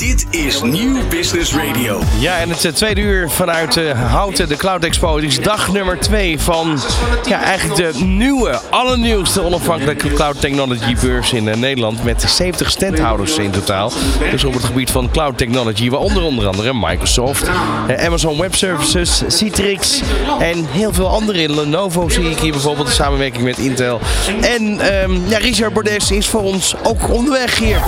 Dit 0.00 0.26
is 0.30 0.62
Nieuw 0.62 1.08
Business 1.08 1.54
Radio. 1.54 2.02
Ja, 2.18 2.38
en 2.38 2.48
het 2.48 2.64
eh, 2.64 2.72
tweede 2.72 3.00
uur 3.00 3.30
vanuit 3.30 3.76
uh, 3.76 4.10
Houten, 4.10 4.48
de 4.48 4.56
Cloud 4.56 4.84
Expo. 4.84 5.14
Het 5.14 5.24
is 5.24 5.40
dag 5.40 5.72
nummer 5.72 5.98
twee 5.98 6.40
van 6.40 6.80
ja, 7.28 7.42
eigenlijk 7.42 7.94
de 7.94 8.04
nieuwe, 8.04 8.60
allernieuwste 8.70 9.42
onafhankelijke 9.42 10.12
Cloud 10.12 10.40
Technology 10.40 10.96
beurs 11.00 11.32
in 11.32 11.46
uh, 11.46 11.54
Nederland. 11.54 12.04
Met 12.04 12.22
70 12.22 12.70
standhouders 12.70 13.38
in 13.38 13.50
totaal. 13.50 13.92
Dus 14.30 14.44
op 14.44 14.52
het 14.52 14.64
gebied 14.64 14.90
van 14.90 15.10
Cloud 15.10 15.38
Technology, 15.38 15.90
waaronder 15.90 16.22
onder 16.22 16.46
andere 16.46 16.74
Microsoft, 16.74 17.48
Amazon 17.96 18.38
Web 18.38 18.54
Services, 18.54 19.22
Citrix 19.26 20.00
en 20.38 20.66
heel 20.70 20.92
veel 20.92 21.08
andere. 21.08 21.54
Lenovo 21.54 22.08
zie 22.08 22.30
ik 22.30 22.38
hier 22.38 22.52
bijvoorbeeld, 22.52 22.86
de 22.86 22.92
samenwerking 22.92 23.44
met 23.44 23.58
Intel. 23.58 24.00
En 24.40 24.94
um, 25.02 25.22
ja, 25.28 25.38
Richard 25.38 25.72
Bordes 25.72 26.10
is 26.10 26.26
voor 26.26 26.42
ons 26.42 26.74
ook 26.82 27.08
onderweg 27.08 27.58
hier. 27.58 27.80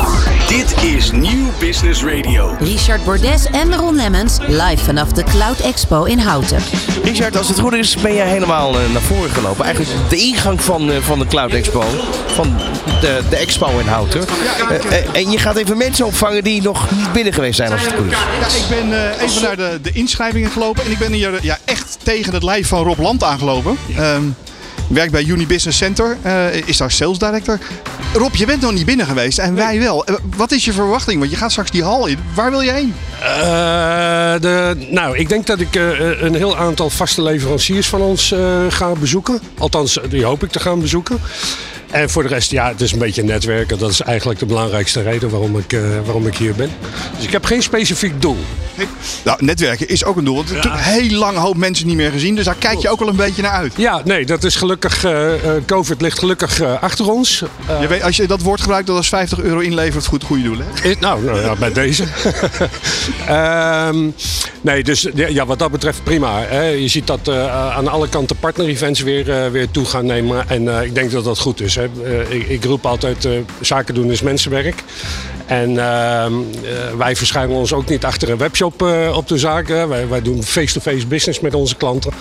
Dit 0.48 0.74
is 0.82 1.10
Nieuw 1.10 1.50
Business 1.58 2.01
Radio. 2.02 2.56
Richard 2.58 3.04
Bordes 3.04 3.46
en 3.46 3.74
Ron 3.74 3.96
Lemmens 3.96 4.38
live 4.46 4.84
vanaf 4.84 5.12
de 5.12 5.22
Cloud 5.22 5.60
Expo 5.60 6.04
in 6.04 6.18
Houten. 6.18 6.58
Richard, 7.04 7.36
als 7.36 7.48
het 7.48 7.60
goed 7.60 7.72
is, 7.72 7.96
ben 7.96 8.14
jij 8.14 8.28
helemaal 8.28 8.80
uh, 8.80 8.92
naar 8.92 9.02
voren 9.02 9.30
gelopen. 9.30 9.64
Eigenlijk 9.64 10.10
de 10.10 10.16
ingang 10.16 10.62
van, 10.62 10.90
uh, 10.90 10.96
van 10.96 11.18
de 11.18 11.26
Cloud 11.26 11.52
Expo. 11.52 11.84
Van 12.26 12.56
de, 13.00 13.20
de 13.30 13.36
expo 13.36 13.78
in 13.78 13.86
Houten. 13.86 14.24
Uh, 14.70 15.16
en 15.16 15.30
je 15.30 15.38
gaat 15.38 15.56
even 15.56 15.76
mensen 15.76 16.06
opvangen 16.06 16.44
die 16.44 16.62
nog 16.62 16.90
niet 16.90 17.12
binnen 17.12 17.32
geweest 17.32 17.56
zijn, 17.56 17.72
als 17.72 17.82
het 17.82 17.92
goed 17.92 18.12
is. 18.12 18.18
Ja, 18.40 18.46
ik 18.46 18.88
ben 18.88 19.14
even 19.20 19.42
naar 19.42 19.56
de, 19.56 19.78
de 19.82 19.92
inschrijvingen 19.92 20.50
gelopen. 20.50 20.84
En 20.84 20.90
ik 20.90 20.98
ben 20.98 21.12
hier 21.12 21.38
ja, 21.42 21.58
echt 21.64 21.98
tegen 22.02 22.34
het 22.34 22.42
lijf 22.42 22.68
van 22.68 22.82
Rob 22.82 22.98
Land 22.98 23.24
aangelopen. 23.24 23.78
Um, 23.98 24.36
werkt 24.92 25.12
bij 25.12 25.24
Uni 25.24 25.46
Business 25.46 25.78
Center, 25.78 26.16
uh, 26.26 26.54
is 26.54 26.76
daar 26.76 26.90
sales 26.90 27.18
director. 27.18 27.58
Rob, 28.14 28.34
je 28.34 28.46
bent 28.46 28.60
nog 28.60 28.72
niet 28.72 28.86
binnen 28.86 29.06
geweest 29.06 29.38
en 29.38 29.54
wij 29.54 29.78
wel. 29.78 30.10
Uh, 30.10 30.16
wat 30.36 30.52
is 30.52 30.64
je 30.64 30.72
verwachting? 30.72 31.18
Want 31.18 31.30
je 31.30 31.36
gaat 31.36 31.50
straks 31.50 31.70
die 31.70 31.82
hal 31.82 32.06
in. 32.06 32.18
Waar 32.34 32.50
wil 32.50 32.60
je 32.60 32.72
heen? 32.72 32.94
Uh, 33.20 33.28
de, 34.40 34.86
nou, 34.90 35.18
ik 35.18 35.28
denk 35.28 35.46
dat 35.46 35.60
ik 35.60 35.74
een 36.20 36.34
heel 36.34 36.56
aantal 36.56 36.90
vaste 36.90 37.22
leveranciers 37.22 37.88
van 37.88 38.00
ons 38.00 38.34
ga 38.68 38.92
bezoeken. 38.92 39.40
Althans, 39.58 39.98
die 40.08 40.24
hoop 40.24 40.42
ik 40.42 40.50
te 40.50 40.60
gaan 40.60 40.80
bezoeken. 40.80 41.20
En 41.92 42.10
voor 42.10 42.22
de 42.22 42.28
rest, 42.28 42.50
ja, 42.50 42.68
het 42.68 42.80
is 42.80 42.92
een 42.92 42.98
beetje 42.98 43.22
netwerken. 43.22 43.78
Dat 43.78 43.90
is 43.90 44.00
eigenlijk 44.00 44.38
de 44.38 44.46
belangrijkste 44.46 45.02
reden 45.02 45.30
waarom 45.30 45.58
ik, 45.58 45.72
uh, 45.72 45.80
waarom 46.04 46.26
ik 46.26 46.36
hier 46.36 46.54
ben. 46.54 46.70
Dus 47.16 47.24
ik 47.24 47.32
heb 47.32 47.44
geen 47.44 47.62
specifiek 47.62 48.22
doel. 48.22 48.36
Nou, 49.24 49.44
netwerken 49.44 49.88
is 49.88 50.04
ook 50.04 50.16
een 50.16 50.24
doel. 50.24 50.36
Want 50.36 50.48
ja. 50.48 50.54
natuurlijk 50.54 50.82
heel 50.84 51.18
lang 51.18 51.36
hoop 51.36 51.56
mensen 51.56 51.86
niet 51.86 51.96
meer 51.96 52.10
gezien. 52.10 52.34
Dus 52.34 52.44
daar 52.44 52.56
kijk 52.58 52.78
je 52.78 52.88
ook 52.88 53.00
al 53.00 53.08
een 53.08 53.16
beetje 53.16 53.42
naar 53.42 53.52
uit. 53.52 53.72
Ja, 53.76 54.00
nee, 54.04 54.26
dat 54.26 54.44
is 54.44 54.56
gelukkig. 54.56 55.04
Uh, 55.04 55.32
COVID 55.66 56.00
ligt 56.00 56.18
gelukkig 56.18 56.60
uh, 56.60 56.82
achter 56.82 57.10
ons. 57.10 57.44
je 57.80 57.86
weet, 57.86 58.02
als 58.02 58.16
je 58.16 58.26
dat 58.26 58.42
woord 58.42 58.60
gebruikt, 58.60 58.86
dat 58.86 58.98
is 58.98 59.08
50 59.08 59.40
euro 59.40 59.58
inlevert, 59.58 60.06
goed 60.06 60.24
goede 60.24 60.42
doel. 60.42 60.56
Hè? 60.58 60.94
Nou, 61.00 61.24
nou 61.24 61.40
ja, 61.40 61.54
bij 61.56 61.72
deze. 61.72 62.04
um, 63.30 64.14
nee, 64.60 64.82
dus 64.82 65.08
ja, 65.14 65.46
wat 65.46 65.58
dat 65.58 65.70
betreft 65.70 66.02
prima. 66.02 66.40
Hè. 66.40 66.66
Je 66.66 66.88
ziet 66.88 67.06
dat 67.06 67.28
aan 67.28 67.88
alle 67.88 68.08
kanten 68.08 68.36
partner-events 68.36 69.00
weer, 69.00 69.50
weer 69.52 69.70
toe 69.70 69.84
gaan 69.84 70.06
nemen. 70.06 70.48
En 70.48 70.84
ik 70.84 70.94
denk 70.94 71.10
dat 71.10 71.24
dat 71.24 71.38
goed 71.38 71.60
is. 71.60 71.74
Hè. 71.74 71.81
Ik, 72.28 72.48
ik, 72.48 72.64
roep 72.64 72.86
altijd: 72.86 73.28
zaken 73.60 73.94
doen 73.94 74.10
is 74.10 74.22
mensenwerk. 74.22 74.82
En 75.52 75.70
uh, 75.70 76.26
wij 76.96 77.16
verschuilen 77.16 77.56
ons 77.56 77.72
ook 77.72 77.88
niet 77.88 78.04
achter 78.04 78.30
een 78.30 78.36
webshop 78.36 78.82
uh, 78.82 79.16
op 79.16 79.28
de 79.28 79.38
zaak. 79.38 79.68
Wij, 79.68 80.08
wij 80.08 80.22
doen 80.22 80.42
face-to-face 80.42 80.96
-face 80.96 81.06
business 81.06 81.40
met 81.40 81.54
onze 81.54 81.76
klanten. 81.76 82.12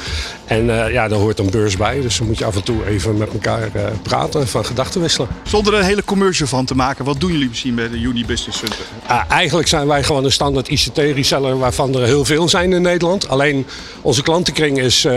En 0.45 0.65
uh, 0.65 0.91
ja, 0.91 1.07
daar 1.07 1.19
hoort 1.19 1.39
een 1.39 1.49
beurs 1.49 1.77
bij. 1.77 2.01
Dus 2.01 2.17
dan 2.17 2.27
moet 2.27 2.37
je 2.37 2.45
af 2.45 2.55
en 2.55 2.63
toe 2.63 2.85
even 2.87 3.17
met 3.17 3.33
elkaar 3.33 3.69
praten 4.01 4.41
en 4.41 4.47
van 4.47 4.65
gedachten 4.65 5.01
wisselen. 5.01 5.29
Zonder 5.43 5.73
er 5.73 5.79
een 5.79 5.85
hele 5.85 6.03
commercial 6.03 6.47
van 6.47 6.65
te 6.65 6.75
maken, 6.75 7.05
wat 7.05 7.19
doen 7.19 7.31
jullie 7.31 7.47
misschien 7.47 7.75
bij 7.75 7.89
de 7.89 7.97
Uni 7.97 8.25
Business 8.25 8.59
Center? 8.59 8.85
eigenlijk 9.27 9.67
zijn 9.67 9.87
wij 9.87 10.03
gewoon 10.03 10.23
een 10.23 10.31
standaard 10.31 10.67
ICT-reseller 10.67 11.57
waarvan 11.57 11.95
er 11.95 12.03
heel 12.03 12.25
veel 12.25 12.49
zijn 12.49 12.73
in 12.73 12.81
Nederland. 12.81 13.29
Alleen 13.29 13.65
onze 14.01 14.23
klantenkring 14.23 14.79
is 14.79 15.07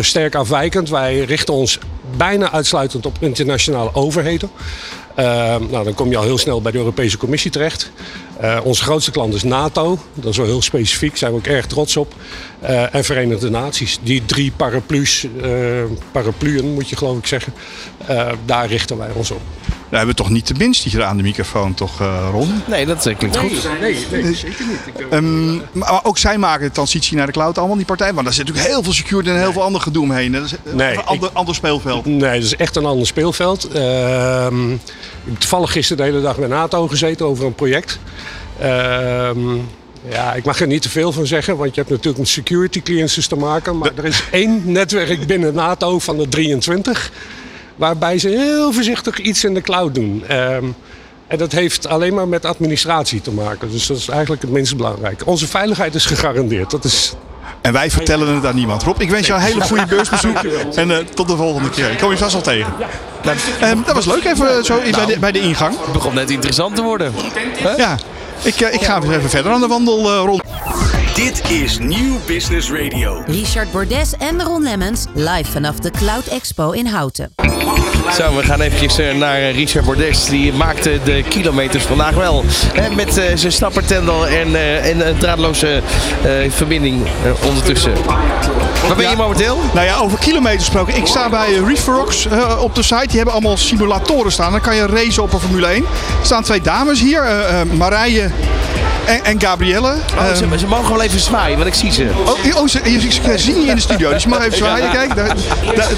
sterk 0.00 0.34
afwijkend. 0.34 0.88
Wij 0.88 1.18
richten 1.20 1.54
ons 1.54 1.78
bijna 2.16 2.52
uitsluitend 2.52 3.06
op 3.06 3.16
internationale 3.20 3.94
overheden. 3.94 4.50
Uh, 5.18 5.24
nou, 5.70 5.84
dan 5.84 5.94
kom 5.94 6.10
je 6.10 6.16
al 6.16 6.22
heel 6.22 6.38
snel 6.38 6.62
bij 6.62 6.72
de 6.72 6.78
Europese 6.78 7.16
Commissie 7.16 7.50
terecht. 7.50 7.90
Uh, 8.42 8.60
onze 8.62 8.82
grootste 8.82 9.10
klant 9.10 9.34
is 9.34 9.42
NATO. 9.42 9.98
Dat 10.14 10.30
is 10.30 10.36
wel 10.36 10.46
heel 10.46 10.62
specifiek, 10.62 11.08
daar 11.08 11.18
zijn 11.18 11.30
we 11.30 11.36
ook 11.36 11.46
erg 11.46 11.66
trots 11.66 11.96
op. 11.96 12.14
Uh, 12.62 12.94
en 12.94 13.04
Verenigde 13.04 13.50
Naties. 13.50 13.98
Die 14.02 14.24
drie 14.24 14.52
paraplu's, 14.56 15.26
parapluën 16.12 16.74
moet 16.74 16.88
je 16.88 16.96
geloof 16.96 17.18
ik 17.18 17.26
zeggen, 17.26 17.54
daar 18.44 18.66
richten 18.66 18.98
wij 18.98 19.10
ons 19.14 19.30
op. 19.30 19.40
We 19.88 19.96
hebben 19.96 20.16
toch 20.16 20.30
niet 20.30 20.46
de 20.46 20.54
minst 20.54 20.82
hier 20.82 21.02
aan 21.02 21.16
de 21.16 21.22
microfoon, 21.22 21.74
toch 21.74 22.00
uh, 22.00 22.28
Ron? 22.30 22.62
Nee, 22.66 22.86
dat 22.86 23.02
klinkt 23.02 23.40
nee, 23.40 23.50
goed. 23.50 23.68
Nee, 23.80 24.06
nee, 24.10 24.34
zeker 24.34 24.64
niet. 24.66 25.12
Um, 25.12 25.62
maar 25.72 26.04
ook 26.04 26.18
zij 26.18 26.38
maken 26.38 26.66
de 26.66 26.72
transitie 26.72 27.16
naar 27.16 27.26
de 27.26 27.32
cloud, 27.32 27.58
allemaal 27.58 27.76
die 27.76 27.84
partijen. 27.84 28.14
Want 28.14 28.26
daar 28.26 28.34
zit 28.34 28.46
natuurlijk 28.46 28.72
heel 28.72 28.82
veel 28.82 28.92
security 28.92 29.28
en 29.28 29.38
heel 29.38 29.52
veel 29.52 29.62
ander 29.62 29.80
gedoe 29.80 30.02
omheen. 30.02 30.32
Dat 30.32 30.44
is 30.44 30.54
nee, 30.72 30.92
een 30.92 31.04
ander, 31.04 31.28
ik, 31.28 31.36
ander 31.36 31.54
speelveld. 31.54 32.04
Nee, 32.04 32.18
dat 32.18 32.42
is 32.42 32.56
echt 32.56 32.76
een 32.76 32.84
ander 32.84 33.06
speelveld. 33.06 33.76
Uh, 33.76 34.46
toevallig 35.38 35.72
gisteren 35.72 36.04
de 36.04 36.10
hele 36.10 36.24
dag 36.24 36.38
met 36.38 36.48
NATO 36.48 36.88
gezeten 36.88 37.26
over 37.26 37.46
een 37.46 37.54
project. 37.54 37.98
Uh, 38.60 39.30
ja, 40.08 40.34
ik 40.34 40.44
mag 40.44 40.60
er 40.60 40.66
niet 40.66 40.82
te 40.82 40.90
veel 40.90 41.12
van 41.12 41.26
zeggen, 41.26 41.56
want 41.56 41.74
je 41.74 41.80
hebt 41.80 41.92
natuurlijk 41.92 42.18
met 42.18 42.28
security 42.28 42.82
clearances 42.82 43.26
te 43.26 43.36
maken. 43.36 43.78
Maar 43.78 43.90
er 43.96 44.04
is 44.04 44.24
één 44.30 44.62
netwerk 44.64 45.26
binnen 45.26 45.54
NATO 45.54 45.98
van 45.98 46.16
de 46.16 46.28
23 46.28 47.12
waarbij 47.76 48.18
ze 48.18 48.28
heel 48.28 48.72
voorzichtig 48.72 49.18
iets 49.18 49.44
in 49.44 49.54
de 49.54 49.60
cloud 49.60 49.94
doen. 49.94 50.24
Um, 50.30 50.74
en 51.26 51.38
dat 51.38 51.52
heeft 51.52 51.86
alleen 51.86 52.14
maar 52.14 52.28
met 52.28 52.44
administratie 52.44 53.20
te 53.20 53.30
maken. 53.30 53.70
Dus 53.70 53.86
dat 53.86 53.96
is 53.96 54.08
eigenlijk 54.08 54.42
het 54.42 54.50
minst 54.50 54.76
belangrijke. 54.76 55.26
Onze 55.26 55.46
veiligheid 55.46 55.94
is 55.94 56.06
gegarandeerd. 56.06 56.70
Dat 56.70 56.84
is 56.84 57.14
en 57.64 57.72
wij 57.72 57.90
vertellen 57.90 58.34
het 58.34 58.46
aan 58.46 58.54
niemand. 58.54 58.82
Rob, 58.82 59.00
ik 59.00 59.10
wens 59.10 59.26
jou 59.26 59.40
een 59.40 59.46
hele 59.46 59.60
goede 59.60 59.86
beursbezoek. 59.86 60.36
En 60.74 60.90
uh, 60.90 60.96
tot 60.96 61.28
de 61.28 61.36
volgende 61.36 61.70
keer. 61.70 61.90
Ik 61.90 61.98
kom 61.98 62.10
je 62.10 62.16
vast 62.16 62.34
al 62.34 62.40
tegen. 62.40 62.72
Nou, 63.22 63.36
um, 63.62 63.82
dat 63.86 63.94
was 63.94 64.06
leuk 64.06 64.24
even 64.24 64.64
zo 64.64 64.80
bij, 64.90 65.06
de, 65.06 65.18
bij 65.18 65.32
de 65.32 65.40
ingang. 65.40 65.76
Het 65.84 65.92
begon 65.92 66.14
net 66.14 66.30
interessant 66.30 66.76
te 66.76 66.82
worden. 66.82 67.12
Huh? 67.58 67.76
Ja, 67.76 67.98
ik, 68.42 68.60
uh, 68.60 68.72
ik 68.72 68.82
ga 68.82 69.02
even 69.02 69.30
verder 69.30 69.52
aan 69.52 69.60
de 69.60 69.66
wandel 69.66 70.14
uh, 70.14 70.22
rond. 70.24 70.42
Dit 71.14 71.50
is 71.50 71.78
Nieuw 71.78 72.18
Business 72.26 72.70
Radio. 72.70 73.22
Richard 73.26 73.72
Bordes 73.72 74.12
en 74.18 74.42
Ron 74.42 74.62
Lemmens 74.62 75.06
live 75.14 75.52
vanaf 75.52 75.78
de 75.78 75.90
Cloud 75.90 76.26
Expo 76.26 76.70
in 76.70 76.86
Houten. 76.86 77.32
Zo, 78.16 78.36
we 78.36 78.42
gaan 78.42 78.60
even 78.60 79.18
naar 79.18 79.50
Richard 79.50 79.84
Bordes. 79.84 80.24
Die 80.24 80.52
maakte 80.52 81.00
de 81.04 81.24
kilometers 81.28 81.84
vandaag 81.84 82.14
wel. 82.14 82.44
Hè, 82.74 82.90
met 82.90 83.18
uh, 83.18 83.24
zijn 83.34 83.52
stappertendel 83.52 84.26
en, 84.26 84.48
uh, 84.48 84.90
en 84.90 85.08
een 85.08 85.16
draadloze 85.16 85.82
uh, 86.26 86.50
verbinding 86.50 87.06
ondertussen. 87.44 87.92
Waar 88.86 88.96
ben 88.96 89.10
je 89.10 89.16
momenteel? 89.16 89.58
Nou 89.72 89.86
ja, 89.86 89.96
over 89.96 90.18
kilometers 90.18 90.64
gesproken. 90.64 90.96
Ik 90.96 91.06
sta 91.06 91.28
bij 91.28 91.54
Reefrox 91.66 92.26
op 92.58 92.74
de 92.74 92.82
site. 92.82 93.06
Die 93.06 93.16
hebben 93.16 93.34
allemaal 93.34 93.56
simulatoren 93.56 94.32
staan. 94.32 94.52
Dan 94.52 94.60
kan 94.60 94.76
je 94.76 94.86
racen 94.86 95.22
op 95.22 95.32
een 95.32 95.40
Formule 95.40 95.66
1. 95.66 95.82
Er 95.82 95.86
staan 96.22 96.42
twee 96.42 96.60
dames 96.60 97.00
hier. 97.00 97.24
Marije 97.72 98.30
en, 99.06 99.24
en 99.24 99.40
Gabrielle. 99.40 99.94
Oh, 100.18 100.34
ze, 100.34 100.58
ze, 100.58 100.66
mogen 100.66 100.92
wel 100.92 101.02
even 101.02 101.20
zwaaien, 101.20 101.56
want 101.56 101.68
ik 101.68 101.74
zie 101.74 101.92
ze. 101.92 102.10
Oh, 102.24 102.60
oh 102.60 102.68
ze, 102.68 102.80
zien 103.36 103.60
je 103.60 103.68
in 103.68 103.74
de 103.74 103.80
studio, 103.80 104.12
dus 104.12 104.22
je 104.22 104.28
mag 104.28 104.44
even 104.44 104.56
zwaaien. 104.56 104.90
Kijk, 104.90 105.16
daar, 105.16 105.36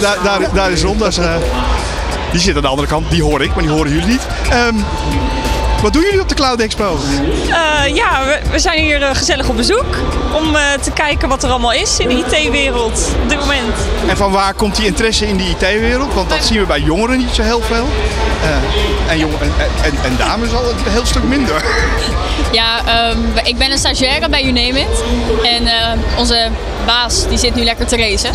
daar, 0.00 0.16
daar, 0.22 0.54
daar 0.54 0.70
is 0.70 0.82
Ron. 0.82 0.98
Dat 0.98 1.08
is, 1.08 1.18
uh, 1.18 1.34
die 2.36 2.44
zit 2.44 2.56
aan 2.56 2.62
de 2.62 2.68
andere 2.68 2.88
kant, 2.88 3.10
die 3.10 3.22
hoor 3.22 3.42
ik, 3.42 3.54
maar 3.54 3.62
die 3.62 3.72
horen 3.72 3.92
jullie 3.92 4.06
niet. 4.06 4.26
Um, 4.52 4.84
wat 5.86 5.94
doen 5.94 6.04
jullie 6.04 6.20
op 6.20 6.28
de 6.28 6.34
Cloud 6.34 6.60
Expo? 6.60 6.98
Uh, 7.48 7.94
ja, 7.94 8.24
we, 8.24 8.40
we, 8.50 8.58
zijn 8.58 8.78
hier 8.78 9.00
uh, 9.00 9.10
gezellig 9.12 9.48
op 9.48 9.56
bezoek 9.56 9.84
om 10.34 10.54
uh, 10.54 10.72
te 10.72 10.90
kijken 10.90 11.28
wat 11.28 11.42
er 11.42 11.50
allemaal 11.50 11.72
is 11.72 11.98
in 11.98 12.08
de 12.08 12.14
IT-wereld 12.14 13.12
op 13.22 13.28
dit 13.28 13.38
moment. 13.38 13.74
En 14.08 14.16
van 14.16 14.30
waar 14.30 14.54
komt 14.54 14.76
die 14.76 14.86
interesse 14.86 15.28
in 15.28 15.36
die 15.36 15.48
IT-wereld? 15.48 16.14
Want 16.14 16.30
dat 16.30 16.44
zien 16.44 16.58
we 16.58 16.66
bij 16.66 16.80
jongeren 16.80 17.18
niet 17.18 17.30
zo 17.34 17.42
heel 17.42 17.60
veel. 17.60 17.88
en, 19.08 19.18
jong 19.18 19.32
en, 19.40 19.52
en, 19.82 19.92
en, 20.04 20.16
dames 20.18 20.52
al 20.52 20.70
een 20.70 20.92
heel 20.92 21.06
stuk 21.06 21.22
minder. 21.22 21.64
Ja, 22.52 22.80
um, 23.10 23.32
ik 23.44 23.58
ben 23.58 23.70
een 23.70 23.78
stagiaire 23.78 24.28
bij 24.28 24.44
Unamit. 24.44 25.02
En 25.42 25.68
onze 26.18 26.48
baas 26.86 27.28
die 27.28 27.38
zit 27.38 27.54
nu 27.54 27.64
lekker 27.64 27.86
te 27.86 27.96
racen. 27.96 28.30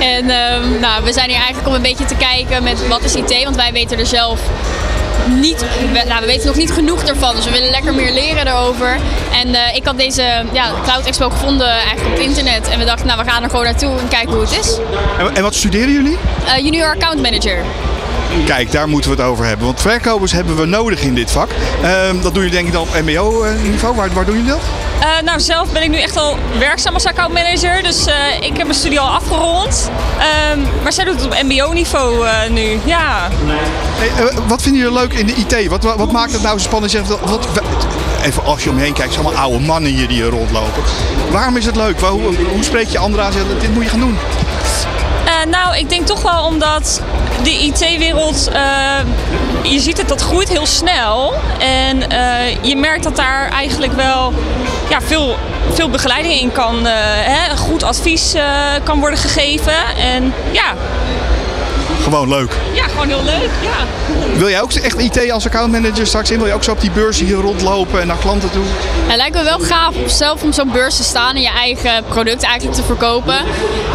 En 0.00 0.30
um, 0.30 0.80
nou, 0.80 1.04
we 1.04 1.12
zijn 1.12 1.28
hier 1.28 1.38
eigenlijk 1.38 1.68
om 1.68 1.74
een 1.74 1.82
beetje 1.82 2.04
te 2.04 2.14
kijken 2.14 2.62
met 2.62 2.88
wat 2.88 3.04
is 3.04 3.14
IT, 3.14 3.44
want 3.44 3.56
wij 3.56 3.72
weten 3.72 3.98
er 3.98 4.06
zelf 4.06 4.40
niet, 5.28 5.60
we, 5.92 6.02
nou, 6.08 6.20
we 6.20 6.26
weten 6.26 6.46
nog 6.46 6.56
niet 6.56 6.72
genoeg 6.72 7.02
ervan, 7.02 7.34
dus 7.34 7.44
we 7.44 7.50
willen 7.50 7.70
lekker 7.70 7.94
meer 7.94 8.12
leren 8.12 8.46
erover. 8.46 8.98
En 9.32 9.48
uh, 9.48 9.76
ik 9.76 9.84
had 9.84 9.98
deze 9.98 10.44
ja, 10.52 10.70
Cloud 10.84 11.06
Expo 11.06 11.30
gevonden 11.30 11.68
eigenlijk 11.68 12.06
op 12.06 12.12
het 12.12 12.26
internet 12.26 12.68
en 12.68 12.78
we 12.78 12.84
dachten, 12.84 13.06
nou 13.06 13.24
we 13.24 13.30
gaan 13.30 13.42
er 13.42 13.50
gewoon 13.50 13.64
naartoe 13.64 13.98
en 13.98 14.08
kijken 14.08 14.32
hoe 14.32 14.40
het 14.40 14.58
is. 14.58 14.78
En, 15.18 15.34
en 15.36 15.42
wat 15.42 15.54
studeren 15.54 15.92
jullie? 15.92 16.18
Uh, 16.46 16.56
junior 16.56 16.94
Account 16.94 17.22
Manager. 17.22 17.64
Kijk, 18.46 18.72
daar 18.72 18.88
moeten 18.88 19.10
we 19.10 19.16
het 19.16 19.26
over 19.26 19.44
hebben. 19.44 19.66
Want 19.66 19.80
verkopers 19.80 20.32
hebben 20.32 20.56
we 20.56 20.64
nodig 20.64 21.00
in 21.00 21.14
dit 21.14 21.30
vak. 21.30 21.50
Uh, 21.82 22.22
dat 22.22 22.34
doe 22.34 22.44
je 22.44 22.50
denk 22.50 22.66
ik 22.66 22.72
dan 22.72 22.82
op 22.82 23.00
mbo-niveau. 23.02 23.94
Waar, 23.94 24.12
waar 24.12 24.24
doen 24.24 24.34
jullie 24.34 24.50
dat? 24.50 24.60
Uh, 25.00 25.22
nou, 25.24 25.40
zelf 25.40 25.72
ben 25.72 25.82
ik 25.82 25.90
nu 25.90 25.98
echt 25.98 26.16
al 26.16 26.36
werkzaam 26.58 26.94
als 26.94 27.06
accountmanager. 27.06 27.82
Dus 27.82 28.06
uh, 28.06 28.14
ik 28.40 28.56
heb 28.56 28.66
mijn 28.66 28.74
studie 28.74 29.00
al 29.00 29.08
afgerond. 29.08 29.90
Uh, 30.18 30.22
maar 30.82 30.92
zij 30.92 31.04
doet 31.04 31.14
het 31.14 31.24
op 31.24 31.42
mbo-niveau 31.42 32.26
nu, 32.50 32.78
ja. 32.84 33.28
Hey, 33.96 34.32
wat 34.46 34.62
vinden 34.62 34.80
jullie 34.80 34.98
leuk 34.98 35.12
in 35.12 35.26
de 35.26 35.34
IT? 35.34 35.68
Wat, 35.68 35.84
wat, 35.84 35.96
wat 35.96 36.12
maakt 36.12 36.32
het 36.32 36.42
nou 36.42 36.58
zo 36.58 36.64
spannend? 36.64 37.08
Wat, 37.08 37.48
even 38.24 38.44
als 38.44 38.64
je 38.64 38.70
omheen 38.70 38.92
kijkt, 38.92 39.12
zijn 39.12 39.24
allemaal 39.24 39.42
oude 39.42 39.58
mannen 39.64 39.92
hier 39.92 40.08
die 40.08 40.16
hier 40.16 40.30
rondlopen. 40.30 40.82
Waarom 41.30 41.56
is 41.56 41.66
het 41.66 41.76
leuk? 41.76 42.00
Hoe, 42.00 42.20
hoe, 42.52 42.64
spreek 42.64 42.88
je 42.88 42.98
anderen 42.98 43.24
aan? 43.24 43.32
Zeg, 43.32 43.42
Dit 43.60 43.74
moet 43.74 43.84
je 43.84 43.90
gaan 43.90 44.00
doen. 44.00 44.18
Eh, 45.24 45.50
nou, 45.50 45.76
ik 45.76 45.88
denk 45.88 46.06
toch 46.06 46.22
wel 46.22 46.44
omdat 46.44 47.02
de 47.46 47.52
IT-wereld, 47.52 48.48
eh, 48.52 48.98
je 49.62 49.80
ziet 49.80 49.98
het, 49.98 50.08
dat 50.08 50.20
groeit 50.20 50.48
heel 50.48 50.66
snel. 50.66 51.34
En 51.58 52.10
eh, 52.10 52.64
je 52.64 52.76
merkt 52.76 53.02
dat 53.02 53.16
daar 53.16 53.48
eigenlijk 53.48 53.92
wel 53.92 54.32
ja, 54.88 55.00
veel, 55.00 55.36
veel 55.72 55.90
begeleiding 55.90 56.40
in 56.40 56.52
kan, 56.52 56.86
eh, 56.86 56.92
hè, 57.02 57.56
goed 57.56 57.82
advies 57.82 58.34
kan 58.84 59.00
worden 59.00 59.18
gegeven. 59.18 59.96
En 59.96 60.34
ja, 60.50 60.74
Gewoon 62.02 62.28
leuk. 62.28 62.52
ja, 62.72 62.84
gewoon 62.88 63.08
heel 63.08 63.24
leuk. 63.24 63.50
Ja. 63.62 63.84
Wil 64.38 64.48
jij 64.48 64.62
ook 64.62 64.72
echt 64.72 64.98
IT 64.98 65.30
als 65.30 65.46
accountmanager 65.46 66.06
straks 66.06 66.30
in? 66.30 66.38
Wil 66.38 66.46
je 66.46 66.52
ook 66.54 66.64
zo 66.64 66.70
op 66.70 66.80
die 66.80 66.90
beurzen 66.90 67.26
hier 67.26 67.36
rondlopen 67.36 68.00
en 68.00 68.06
naar 68.06 68.16
klanten 68.16 68.50
toe? 68.50 68.64
Het 69.06 69.16
lijkt 69.16 69.34
me 69.36 69.42
wel 69.42 69.58
gaaf 69.58 69.94
zelf 70.06 70.42
om 70.42 70.52
zo'n 70.52 70.70
beurs 70.72 70.96
te 70.96 71.02
staan 71.02 71.34
en 71.34 71.40
je 71.40 71.50
eigen 71.50 72.04
product 72.08 72.42
eigenlijk 72.42 72.76
te 72.76 72.84
verkopen. 72.84 73.34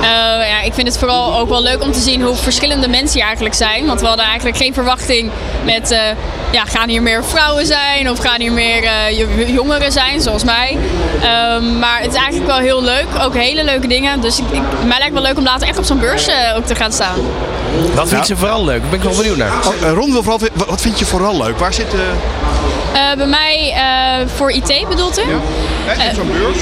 Eh, 0.01 0.07
ja, 0.49 0.61
ik 0.61 0.73
vind 0.73 0.87
het 0.87 0.97
vooral 0.97 1.37
ook 1.39 1.49
wel 1.49 1.61
leuk 1.61 1.83
om 1.83 1.91
te 1.91 1.99
zien 1.99 2.21
hoe 2.21 2.35
verschillende 2.35 2.87
mensen 2.87 3.15
hier 3.17 3.25
eigenlijk 3.25 3.55
zijn. 3.55 3.85
Want 3.85 4.01
we 4.01 4.07
hadden 4.07 4.25
eigenlijk 4.25 4.57
geen 4.57 4.73
verwachting 4.73 5.31
met, 5.65 5.91
eh, 5.91 5.99
ja, 6.51 6.65
gaan 6.65 6.89
hier 6.89 7.01
meer 7.01 7.23
vrouwen 7.23 7.65
zijn 7.65 8.09
of 8.09 8.19
gaan 8.19 8.39
hier 8.39 8.51
meer 8.51 8.83
eh, 8.83 9.49
jongeren 9.53 9.91
zijn, 9.91 10.21
zoals 10.21 10.43
mij. 10.43 10.77
Ehm, 11.21 11.79
maar 11.79 12.01
het 12.01 12.11
is 12.13 12.17
eigenlijk 12.19 12.47
wel 12.51 12.57
heel 12.59 12.83
leuk, 12.83 13.05
ook 13.21 13.33
hele 13.33 13.63
leuke 13.63 13.87
dingen. 13.87 14.21
Dus 14.21 14.39
ik, 14.39 14.45
ik- 14.51 14.61
mij 14.85 14.97
lijkt 14.97 15.13
wel 15.13 15.21
leuk 15.23 15.37
om 15.37 15.43
later 15.43 15.67
echt 15.67 15.77
op 15.77 15.83
zo'n 15.83 15.99
beurs 15.99 16.27
eh, 16.27 16.55
ook 16.55 16.65
te 16.65 16.75
gaan 16.75 16.91
staan. 16.91 17.15
Wat 17.95 18.09
vind 18.09 18.27
je 18.27 18.35
vooral 18.35 18.65
leuk? 18.65 18.81
Daar 18.81 18.89
ben 18.89 18.99
ik 18.99 19.05
wel 19.05 19.15
benieuwd 19.15 19.37
naar. 19.37 19.51
Oh, 19.67 19.87
eh, 19.87 19.93
Ron 19.93 20.11
wil 20.11 20.23
vooral, 20.23 20.39
wa- 20.53 20.65
wat 20.65 20.81
vind 20.81 20.99
je 20.99 21.05
vooral 21.05 21.37
leuk? 21.43 21.59
Waar 21.59 21.73
zit 21.73 21.91
de 21.91 22.11
Eh, 22.93 23.17
bij 23.17 23.27
mij 23.27 23.73
eh, 23.75 24.27
voor 24.35 24.51
IT 24.51 24.85
bedoelt 24.89 25.19
u? 25.19 25.21
hè, 25.85 26.15
zo'n 26.15 26.31
beurs? 26.31 26.57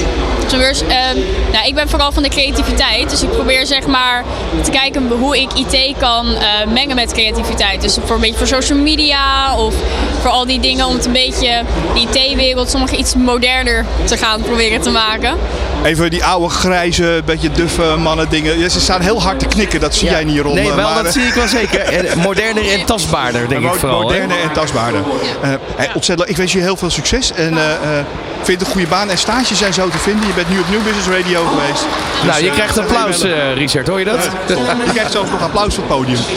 Zo'n 0.46 0.58
beurs. 0.58 0.80
ehm, 0.80 1.18
nou, 1.52 1.66
ik 1.66 1.74
ben 1.74 1.88
vooral 1.88 2.12
van 2.12 2.22
de 2.22 2.28
creativiteit. 2.28 3.10
Dus 3.10 3.22
ik 3.22 3.30
probeer 3.30 3.66
zeg 3.66 3.86
maar 3.86 4.24
te 4.62 4.70
kijken 4.70 5.08
hoe 5.08 5.40
ik 5.40 5.52
IT 5.52 5.96
kan 5.98 6.34
eh, 6.34 6.42
mengen 6.72 6.94
met 6.96 7.12
creativiteit. 7.12 7.80
Dus 7.80 7.98
voor 8.04 8.14
een 8.14 8.20
beetje 8.20 8.36
voor 8.36 8.46
social 8.46 8.78
media 8.78 9.56
of 9.56 9.74
voor 10.20 10.30
al 10.30 10.46
die 10.46 10.60
dingen 10.60 10.86
om 10.86 10.94
het 10.94 11.04
een 11.06 11.12
beetje 11.12 11.62
de 11.94 12.00
IT-wereld 12.00 12.70
sommige 12.70 12.96
iets 12.96 13.14
moderner 13.14 13.84
te 14.04 14.16
gaan 14.16 14.42
proberen 14.42 14.80
te 14.80 14.90
maken. 14.90 15.38
Even 15.84 16.10
die 16.10 16.24
oude 16.24 16.48
grijze, 16.48 17.22
beetje 17.24 17.50
duffe 17.50 17.96
mannen 17.98 18.28
dingen. 18.28 18.58
Ja, 18.58 18.68
ze 18.68 18.80
staan 18.80 19.00
heel 19.00 19.22
hard 19.22 19.38
te 19.38 19.46
knikken, 19.46 19.80
dat 19.80 19.94
zie 19.94 20.10
jij 20.10 20.24
niet 20.24 20.40
rond. 20.40 20.54
Nee, 20.54 20.68
eh, 20.68 20.74
wel, 20.74 20.84
maar, 20.84 20.94
dat 20.94 21.06
eh, 21.06 21.12
zie 21.12 21.22
ik 21.22 21.34
wel 21.34 21.48
zeker. 21.48 21.80
En 21.80 22.18
moderner 22.18 22.72
en 22.72 22.84
tastbaarder, 22.84 23.48
denk 23.48 23.64
ik 23.64 23.74
vooral. 23.74 23.98
hè? 23.98 24.04
Moderne 24.04 24.34
en 24.34 24.52
tastbaarder. 24.52 25.00
Eh, 25.42 25.50
hey, 25.76 25.90
ontzettend 25.94 26.19
Ik 26.28 26.36
wens 26.36 26.52
je 26.52 26.60
heel 26.60 26.76
veel 26.76 26.90
succes. 26.90 27.32
En 27.32 27.58
eh, 27.58 27.98
eh, 27.98 28.06
vind 28.42 28.60
een 28.60 28.66
goede 28.66 28.86
baan. 28.86 29.10
En 29.10 29.18
stages 29.18 29.58
zijn 29.58 29.74
zo 29.74 29.88
te 29.88 29.98
vinden. 29.98 30.26
Je 30.26 30.34
bent 30.34 30.48
nu 30.48 30.58
op 30.58 30.68
New 30.70 30.82
Business 30.82 31.08
Radio 31.08 31.44
geweest. 31.44 31.84
Dus, 32.22 32.30
Nou, 32.30 32.42
je 32.42 32.48
eh, 32.48 32.54
krijgt 32.54 32.78
applaus, 32.78 33.22
eh, 33.22 33.54
Richard. 33.54 33.88
Hoor 33.88 33.98
je 33.98 34.04
dat? 34.04 34.28
Je 34.46 34.90
krijgt 34.92 35.12
zelfs 35.12 35.30
nog 35.30 35.42
applaus 35.42 35.78
op 35.78 35.88
het 35.88 35.96
podium. 35.96 36.18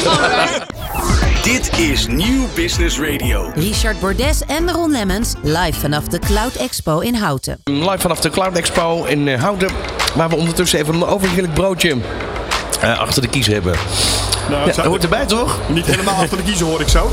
Dit 1.44 1.80
is 1.80 2.08
Nieuw 2.08 2.48
Business 2.56 3.00
Radio. 3.00 3.52
Richard 3.56 4.00
Bordes 4.00 4.42
en 4.48 4.72
Ron 4.72 4.92
Lemmens 4.92 5.34
live 5.42 5.80
vanaf 5.80 6.04
de 6.04 6.20
Cloud 6.20 6.56
Expo 6.56 7.00
in 7.00 7.16
Houten. 7.16 7.60
Live 7.64 7.98
vanaf 7.98 8.20
de 8.20 8.30
Cloud 8.30 8.58
Expo 8.58 9.04
in 9.04 9.28
eh, 9.28 9.42
Houten. 9.42 9.70
Waar 10.16 10.30
we 10.30 10.36
ondertussen 10.36 10.80
even 10.80 10.94
een 10.94 11.06
overheerlijk 11.06 11.54
broodje 11.54 11.96
eh, 12.82 13.00
achter 13.00 13.22
de 13.22 13.28
kies 13.28 13.48
hebben. 13.48 13.76
Nou, 14.50 14.68
Ja, 14.68 14.74
dat 14.76 14.86
hoort 14.86 15.04
erbij 15.04 15.26
toch? 15.26 15.60
Niet 15.68 15.86
helemaal 15.86 16.16
achter 16.16 16.38
de 16.38 16.44
kiezer 16.44 16.66
hoor 16.66 16.82
ik 16.82 16.88
zo. 16.88 17.10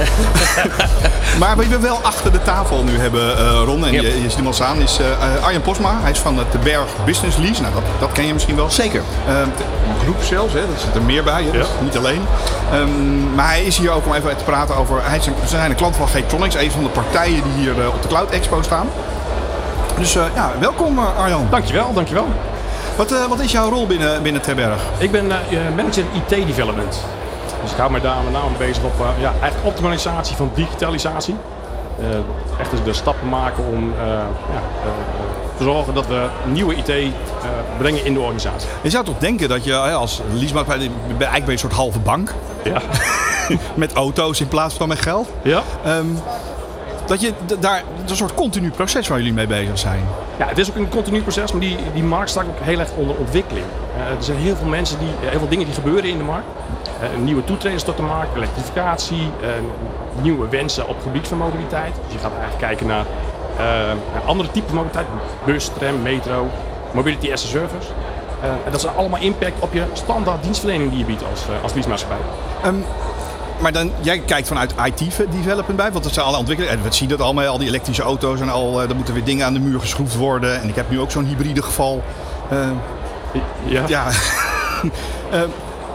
maar 1.40 1.56
wie 1.56 1.68
we 1.68 1.78
wel 1.78 1.98
achter 2.02 2.32
de 2.32 2.42
tafel 2.42 2.84
nu 2.84 2.98
hebben, 2.98 3.38
eh, 3.38 3.62
Ron, 3.64 3.86
en 3.86 3.92
je, 3.92 4.02
je 4.02 4.28
ziet 4.28 4.36
hem 4.36 4.46
al 4.46 4.52
staan, 4.52 4.80
is 4.80 4.98
eh, 4.98 5.10
eh, 5.10 5.44
Arjen 5.44 5.62
Posma. 5.62 5.98
Hij 6.00 6.10
is 6.10 6.18
van 6.18 6.36
de 6.36 6.58
Berg 6.62 6.88
Business 7.04 7.36
Lease. 7.36 7.62
Nou, 7.62 7.74
dat, 7.74 7.82
dat 7.98 8.12
ken 8.12 8.26
je 8.26 8.32
misschien 8.32 8.56
wel. 8.56 8.70
Zeker. 8.70 9.02
De 9.26 10.02
groep 10.02 10.22
zelfs, 10.22 10.52
hè, 10.52 10.60
dat 10.60 10.80
zit 10.80 10.94
er 10.94 11.02
meer 11.02 11.24
bij, 11.24 11.42
hè, 11.42 11.50
dus 11.50 11.66
niet 11.82 11.96
alleen. 11.96 12.22
Ehm, 12.72 13.34
maar 13.34 13.48
hij 13.48 13.64
is 13.64 13.78
hier 13.78 13.90
ook 13.90 14.06
om 14.06 14.14
even 14.14 14.36
te 14.36 14.44
praten 14.44 14.76
over. 14.76 15.00
Hij 15.02 15.18
is 15.18 15.26
een, 15.26 15.34
ze 15.42 15.48
zijn 15.48 15.70
een 15.70 15.76
klant 15.76 15.96
van 15.96 16.08
Getronics, 16.08 16.54
een 16.54 16.70
van 16.70 16.82
de 16.82 16.88
partijen 16.88 17.42
die 17.42 17.52
hier 17.52 17.88
op 17.88 18.02
de 18.02 18.08
Cloud 18.08 18.30
Expo 18.30 18.62
staan. 18.62 18.88
Dus 20.00 20.16
eh, 20.16 20.24
ja, 20.34 20.52
welkom 20.60 20.98
Arjan. 20.98 21.46
Dankjewel, 21.50 21.92
dankjewel. 21.92 22.28
Wat, 22.96 23.12
eh, 23.12 23.24
wat 23.24 23.40
is 23.40 23.52
jouw 23.52 23.70
rol 23.70 23.86
binnen, 23.86 24.22
binnen 24.22 24.42
Terberg? 24.42 24.82
Ik 24.98 25.10
ben 25.10 25.26
manager 25.76 26.04
IT 26.12 26.46
development. 26.46 27.04
Dus 27.62 27.70
ik 27.70 27.76
hou 27.76 27.90
mij 27.90 28.00
daar 28.00 28.22
met 28.24 28.32
name 28.32 28.56
bezig 28.58 28.84
op 28.84 29.00
eh, 29.00 29.06
ja, 29.20 29.32
eigenlijk 29.40 29.66
optimalisatie 29.66 30.36
van 30.36 30.50
digitalisatie. 30.54 31.36
Eh, 31.98 32.06
echt 32.60 32.70
dus 32.70 32.82
de 32.84 32.92
stappen 32.92 33.28
maken 33.28 33.64
om 33.66 33.92
eh, 33.98 34.06
ja, 34.52 34.62
te 35.56 35.64
zorgen 35.64 35.94
dat 35.94 36.06
we 36.06 36.26
nieuwe 36.44 36.74
IT 36.74 37.14
brengen 37.78 38.04
in 38.04 38.12
de 38.12 38.20
organisatie. 38.20 38.68
Je 38.82 38.90
zou 38.90 39.04
toch 39.04 39.18
denken 39.18 39.48
dat 39.48 39.64
je 39.64 39.76
als 39.76 40.20
leasemaatschappij, 40.32 40.90
eigenlijk 41.08 41.30
ben 41.30 41.44
je 41.44 41.52
een 41.52 41.58
soort 41.58 41.72
halve 41.72 41.98
bank. 41.98 42.34
Ja. 42.64 42.80
met 43.74 43.92
auto's 43.92 44.40
in 44.40 44.48
plaats 44.48 44.74
van 44.74 44.88
met 44.88 45.00
geld. 45.00 45.28
ja. 45.42 45.62
Ehm, 45.84 46.06
dat 47.06 47.20
je 47.20 47.32
daar, 47.60 47.82
een 48.06 48.16
soort 48.16 48.34
continu 48.34 48.70
proces 48.70 49.08
waar 49.08 49.18
jullie 49.18 49.32
mee 49.32 49.46
bezig 49.46 49.78
zijn. 49.78 50.04
Ja, 50.38 50.46
het 50.46 50.58
is 50.58 50.70
ook 50.70 50.76
een 50.76 50.88
continu 50.88 51.22
proces, 51.22 51.52
maar 51.52 51.60
die, 51.60 51.76
die 51.94 52.02
markt 52.02 52.30
staat 52.30 52.44
ook 52.44 52.60
heel 52.60 52.78
erg 52.78 52.90
onder 52.96 53.16
ontwikkeling. 53.16 53.66
Er 54.18 54.24
zijn 54.24 54.38
heel 54.38 54.56
veel 54.56 54.66
mensen 54.66 54.98
die, 54.98 55.08
heel 55.20 55.38
veel 55.38 55.48
dingen 55.48 55.64
die 55.64 55.74
gebeuren 55.74 56.10
in 56.10 56.18
de 56.18 56.24
markt. 56.24 56.46
Eh, 57.00 57.08
nieuwe 57.18 57.44
toetreders 57.44 57.82
tot 57.82 57.96
de 57.96 58.02
markt, 58.02 58.36
elektrificatie, 58.36 59.30
eh, 59.42 59.48
nieuwe 60.22 60.48
wensen 60.48 60.88
op 60.88 60.94
het 60.94 61.02
gebied 61.02 61.28
van 61.28 61.38
mobiliteit. 61.38 61.94
Dus 62.04 62.12
je 62.12 62.18
gaat 62.18 62.32
eigenlijk 62.32 62.60
kijken 62.60 62.86
naar, 62.86 63.04
eh, 63.56 64.26
andere 64.26 64.50
typen 64.50 64.74
mobiliteit, 64.74 65.06
bus, 65.44 65.70
tram, 65.78 66.02
metro, 66.02 66.48
mobility 66.92 67.32
as 67.32 67.44
a 67.44 67.48
service. 67.48 67.88
En 68.64 68.70
dat 68.72 68.80
is 68.80 68.86
allemaal 68.86 69.20
impact 69.20 69.60
op 69.60 69.72
je 69.72 69.84
standaard 69.92 70.42
dienstverlening 70.42 70.90
die 70.90 70.98
je 70.98 71.04
biedt 71.04 71.22
als, 71.30 71.44
als 71.62 71.74
leasemaatschappij. 71.74 72.18
Ehm, 72.62 72.74
maar 73.60 73.72
dan, 73.72 73.92
jij 74.00 74.18
kijkt 74.18 74.48
vanuit 74.48 74.74
IT-development 74.84 75.76
bij, 75.76 75.92
want 75.92 76.04
dat 76.04 76.12
zijn 76.12 76.26
alle 76.26 76.36
ontwikkelingen. 76.36 76.78
En 76.78 76.84
we 76.84 76.92
zien 76.92 77.08
dat 77.08 77.20
allemaal, 77.20 77.46
al 77.46 77.58
die 77.58 77.68
elektrische 77.68 78.02
auto's 78.02 78.40
en 78.40 78.48
al, 78.48 78.82
er 78.82 78.96
moeten 78.96 79.14
weer 79.14 79.24
dingen 79.24 79.46
aan 79.46 79.52
de 79.52 79.60
muur 79.60 79.80
geschroefd 79.80 80.16
worden. 80.16 80.60
En 80.60 80.68
ik 80.68 80.74
heb 80.74 80.90
nu 80.90 81.00
ook 81.00 81.10
zo'n 81.10 81.24
hybride 81.24 81.62
geval. 81.62 82.02
Ja. 83.64 83.84
ja. 83.86 84.06
Ehm, 85.30 85.48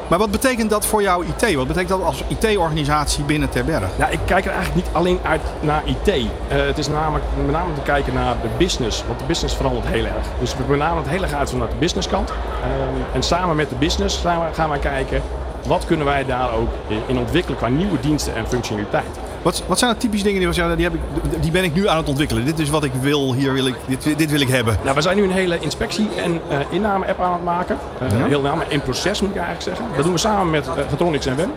maar 0.07 0.19
wat 0.19 0.31
betekent 0.31 0.69
dat 0.69 0.85
voor 0.85 1.01
jouw 1.01 1.21
IT? 1.21 1.53
Wat 1.55 1.67
betekent 1.67 1.89
dat 1.89 2.03
als 2.03 2.23
IT-organisatie 2.27 3.23
binnen 3.23 3.49
Terberg? 3.49 3.89
Ja, 3.97 4.07
ik 4.07 4.19
kijk 4.25 4.45
er 4.45 4.51
eigenlijk 4.51 4.85
niet 4.85 4.95
alleen 4.95 5.19
uit 5.23 5.41
naar 5.59 5.81
IT. 5.85 6.07
Eh, 6.07 6.25
het 6.47 6.77
is 6.77 6.87
namelijk 6.87 7.25
met 7.37 7.51
name 7.51 7.73
te 7.73 7.81
kijken 7.81 8.13
naar 8.13 8.35
de 8.41 8.47
business. 8.57 9.03
Want 9.07 9.19
de 9.19 9.25
business 9.25 9.55
verandert 9.55 9.87
heel 9.87 10.05
erg. 10.05 10.25
Dus 10.39 10.55
we 10.57 10.63
benaderen 10.63 11.03
het 11.03 11.11
heel 11.11 11.21
erg 11.21 11.33
uit 11.33 11.49
vanuit 11.49 11.71
de 11.71 11.77
businesskant. 11.77 12.29
Ehm, 12.29 13.15
en 13.15 13.23
samen 13.23 13.55
met 13.55 13.69
de 13.69 13.75
business 13.75 14.17
gaan 14.17 14.39
we, 14.39 14.53
gaan 14.53 14.79
kijken 14.79 15.21
wat 15.67 15.85
kunnen 15.85 16.05
wij 16.05 16.25
daar 16.25 16.53
ook 16.53 16.69
in 17.05 17.17
ontwikkelen 17.17 17.57
qua 17.57 17.67
nieuwe 17.67 17.99
diensten 17.99 18.35
en 18.35 18.47
functionaliteit. 18.47 19.19
Wat, 19.45 19.63
wat 19.67 19.79
zijn 19.79 19.91
de 19.91 19.97
typische 19.97 20.25
dingen 20.25 20.39
die, 20.41 20.63
ja, 20.63 20.75
die, 20.75 20.85
heb 20.85 20.93
ik, 20.93 20.99
die 21.41 21.51
ben 21.51 21.63
ik 21.63 21.73
nu 21.73 21.87
aan 21.87 21.97
het 21.97 22.07
ontwikkelen? 22.07 22.45
Dit 22.45 22.59
is 22.59 22.69
wat 22.69 22.83
ik 22.83 22.91
wil, 23.01 23.33
hier 23.33 23.53
wil 23.53 23.67
ik, 23.67 23.75
dit, 23.87 24.17
dit 24.17 24.31
wil 24.31 24.39
ik 24.39 24.47
hebben. 24.47 24.77
Nou, 24.83 24.95
we 24.95 25.01
zijn 25.01 25.17
nu 25.17 25.23
een 25.23 25.31
hele 25.31 25.59
inspectie- 25.59 26.09
en 26.15 26.41
eh, 26.49 26.57
inname-app 26.69 27.21
aan 27.21 27.33
het 27.33 27.43
maken. 27.43 27.77
Ja. 27.99 28.25
Heel 28.27 28.41
name 28.41 28.63
in 28.67 28.81
proces 28.81 29.21
moet 29.21 29.29
ik 29.29 29.35
eigenlijk 29.35 29.65
zeggen. 29.65 29.85
Dat 29.95 30.03
doen 30.03 30.13
we 30.13 30.19
samen 30.19 30.49
met 30.49 30.67
uh, 30.67 30.73
Getronics 30.89 31.25
en 31.25 31.35
WEM. 31.35 31.51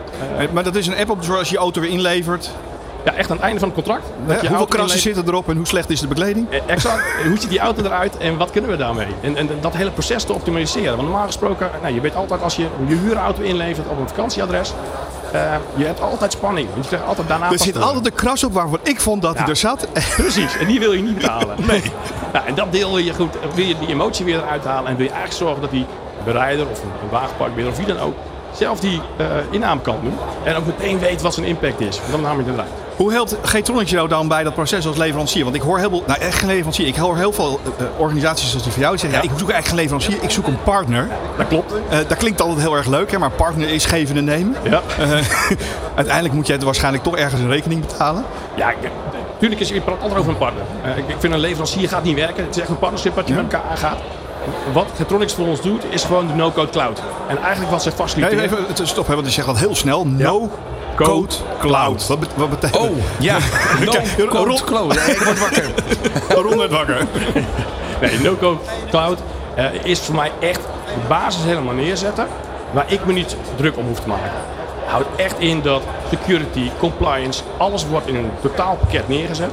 Maar 0.53 0.65
dat 0.65 0.75
is 0.75 0.87
een 0.87 0.97
app 0.97 1.11
op, 1.11 1.23
zoals 1.25 1.49
je 1.49 1.55
je 1.55 1.61
auto 1.61 1.81
weer 1.81 1.91
inlevert. 1.91 2.51
ja, 3.05 3.15
echt 3.15 3.31
aan 3.31 3.37
het 3.37 3.45
einde 3.45 3.61
van 3.61 3.69
het 3.69 3.77
contract. 3.77 4.07
dat 4.27 4.41
je 4.41 4.49
hoeveel 4.49 4.67
krassen 4.67 5.01
zitten 5.01 5.27
erop 5.27 5.49
en 5.49 5.57
hoe 5.57 5.67
slecht 5.67 5.91
is 5.91 6.01
de 6.01 6.07
bekleding? 6.09 6.47
Exact. 6.67 7.03
Hoe 7.27 7.39
ziet 7.39 7.51
die 7.51 7.59
auto 7.59 7.83
eruit 7.85 8.17
en 8.17 8.37
wat 8.37 8.51
kunnen 8.51 8.71
we 8.71 8.77
daarmee? 8.77 9.07
En, 9.21 9.37
en 9.37 9.49
dat 9.61 9.75
hele 9.75 9.91
proces 9.91 10.25
te 10.25 10.33
optimaliseren. 10.33 10.97
Want 10.97 11.09
normaal 11.09 11.27
gesproken, 11.27 11.71
nou, 11.83 11.95
je 11.95 12.01
weet 12.01 12.15
altijd 12.15 12.43
als 12.43 12.57
je 12.57 12.67
je 12.87 12.97
huurauto 12.97 13.43
inlevert 13.43 13.89
op 13.89 14.01
een 14.01 14.09
vakantieadres, 14.09 14.73
eh, 15.33 15.55
je 15.75 15.85
hebt 15.85 16.01
altijd 16.01 16.33
spanning. 16.33 16.69
Je 16.91 16.97
altijd 16.99 17.29
daarna 17.29 17.51
Er 17.53 17.59
zit 17.59 17.75
de- 17.75 17.81
altijd 17.81 18.07
een 18.07 18.13
kras 18.15 18.45
op 18.45 18.53
waarvan 18.53 18.79
ik 18.83 19.01
vond 19.01 19.23
dat 19.23 19.39
hij 19.39 19.47
er 19.47 19.57
zat. 19.57 19.89
Precies, 20.17 20.57
en 20.59 20.67
die 20.67 20.81
wil 20.81 20.93
je 20.93 21.03
niet 21.03 21.15
betalen. 21.15 21.57
Nee. 21.67 21.83
Nou, 22.33 22.47
en 22.47 22.55
dat 22.55 22.73
deel 22.73 22.89
wil 22.89 22.99
je 22.99 23.15
goed, 23.15 23.35
wil 23.55 23.65
je 23.65 23.79
die 23.79 23.89
emotie 23.89 24.25
weer 24.25 24.37
eruit 24.39 24.65
halen 24.65 24.91
en 24.91 24.97
wil 24.97 25.05
je 25.07 25.13
eigenlijk 25.13 25.43
zorgen 25.43 25.61
dat 25.61 25.71
die 25.71 25.87
bereider 26.25 26.67
of 26.69 26.83
een, 26.83 26.89
een 27.03 27.09
wagenparkbeheerder 27.11 27.73
of 27.73 27.79
wie 27.87 27.95
dan 27.95 27.99
ook 28.07 28.15
zelf 28.59 28.81
die 28.81 29.01
eh, 29.17 29.27
inname 29.51 29.81
kan 29.81 29.97
doen. 30.03 30.15
En 30.45 30.57
ook 30.57 30.67
meteen 30.67 30.99
weet 30.99 31.23
wat 31.23 31.35
zijn 31.35 31.47
impact 31.47 31.81
is. 31.81 32.01
Dan 32.11 32.21
nam 32.21 32.45
je 32.45 32.53
eruit. 32.53 32.69
Hoe 32.97 33.13
helpt 33.13 33.37
G-Tronics 33.43 33.91
jou 33.91 34.09
dan 34.09 34.29
bij 34.29 34.45
dat 34.45 34.55
proces 34.55 34.87
als 34.87 34.97
leverancier? 34.97 35.45
Want 35.45 35.57
ik 35.57 35.63
hoor 35.63 35.79
heel 35.79 35.89
veel, 35.89 36.03
nou 36.07 36.21
echt 36.21 36.39
geen 36.39 36.49
leverancier, 36.49 36.87
ik 36.87 36.97
hoor 36.97 37.17
heel 37.17 37.33
veel 37.33 37.61
eh, 37.65 37.85
eh, 37.85 38.01
organisaties 38.01 38.49
zoals 38.49 38.63
die 38.63 38.73
van 38.73 38.83
jou 38.83 38.97
die 38.97 39.09
zeggen, 39.09 39.29
ja. 39.29 39.33
ik 39.33 39.39
zoek 39.39 39.51
eigenlijk 39.51 39.67
geen 39.67 39.99
leverancier, 39.99 40.25
ik 40.25 40.31
zoek 40.31 40.47
een 40.47 40.63
partner. 40.63 41.09
Dat 41.37 41.49
klopt. 41.49 41.73
Dat 42.09 42.17
klinkt 42.17 42.41
altijd 42.41 42.61
heel 42.61 42.77
erg 42.77 42.87
leuk, 42.87 43.11
hè, 43.11 43.19
maar 43.19 43.31
partner 43.31 43.69
is 43.69 43.85
geven 43.85 44.17
en 44.17 44.25
nemen. 44.25 44.57
Ja. 44.63 44.83
Uiteindelijk 45.95 46.35
moet 46.35 46.47
je 46.47 46.53
het 46.53 46.63
waarschijnlijk 46.63 47.05
toch 47.05 47.17
ergens 47.17 47.41
een 47.41 47.51
rekening 47.51 47.81
betalen. 47.81 48.25
Ja, 48.55 48.73
natuurlijk 49.33 49.61
is 49.61 49.69
je 49.69 49.81
praat 49.81 50.01
altijd 50.01 50.19
over 50.19 50.31
een 50.33 50.39
partner. 50.39 50.63
Ik, 50.97 51.09
ik 51.09 51.17
vind 51.19 51.33
een 51.33 51.39
leverancier 51.39 51.89
gaat 51.89 52.05
niet 52.05 52.17
werken. 52.17 52.45
Het 52.45 52.57
is 52.57 52.61
echt 52.61 52.71
een 52.71 52.79
partnership 52.79 53.15
wat 53.15 53.29
je 53.29 53.35
met 53.35 53.43
elkaar 53.43 53.71
aangaat. 53.71 53.99
Wat 54.73 54.87
Getronics 54.97 55.33
voor 55.35 55.47
ons 55.47 55.61
doet, 55.61 55.83
is 55.91 56.05
gewoon 56.05 56.27
de 56.27 56.35
no-code 56.35 56.71
cloud. 56.71 57.03
En 57.29 57.39
eigenlijk 57.39 57.71
wat 57.71 57.83
ze 57.83 57.93
faciliteren. 57.93 58.45
even 58.45 58.87
stop, 58.87 59.07
hè, 59.07 59.15
want 59.15 59.27
je 59.27 59.33
zegt 59.33 59.47
dat 59.47 59.59
heel 59.59 59.75
snel. 59.75 60.07
No 60.07 60.51
Code 60.97 61.35
Cloud. 61.61 62.07
Wat, 62.07 62.21
bet- 62.21 62.29
wat 62.35 62.51
betekent 62.51 62.83
Oh, 62.83 62.91
ja. 63.19 63.37
No 63.85 63.93
code 64.27 64.49
Ron- 64.51 64.61
close. 64.65 64.99
Nee, 64.99 65.15
ik 65.17 65.23
word 65.23 65.39
wakker. 65.39 65.71
Ron 66.45 66.59
werd 66.59 66.71
wakker. 66.71 67.07
Nee, 68.01 68.19
no-code 68.19 68.59
cloud 68.91 69.19
eh, 69.55 69.65
is 69.83 70.01
voor 70.01 70.15
mij 70.15 70.31
echt 70.41 70.61
de 70.85 71.07
basis 71.09 71.45
helemaal 71.45 71.75
neerzetten. 71.75 72.27
Waar 72.73 72.93
ik 72.93 73.05
me 73.07 73.13
niet 73.13 73.37
druk 73.57 73.77
om 73.77 73.87
hoef 73.87 74.01
te 74.01 74.09
maken. 74.09 74.31
Houdt 74.87 75.07
echt 75.17 75.39
in 75.39 75.61
dat 75.63 75.83
security, 76.11 76.71
compliance, 76.79 77.43
alles 77.57 77.87
wordt 77.87 78.07
in 78.07 78.17
een 78.17 78.31
totaalpakket 78.43 79.09
neergezet. 79.09 79.51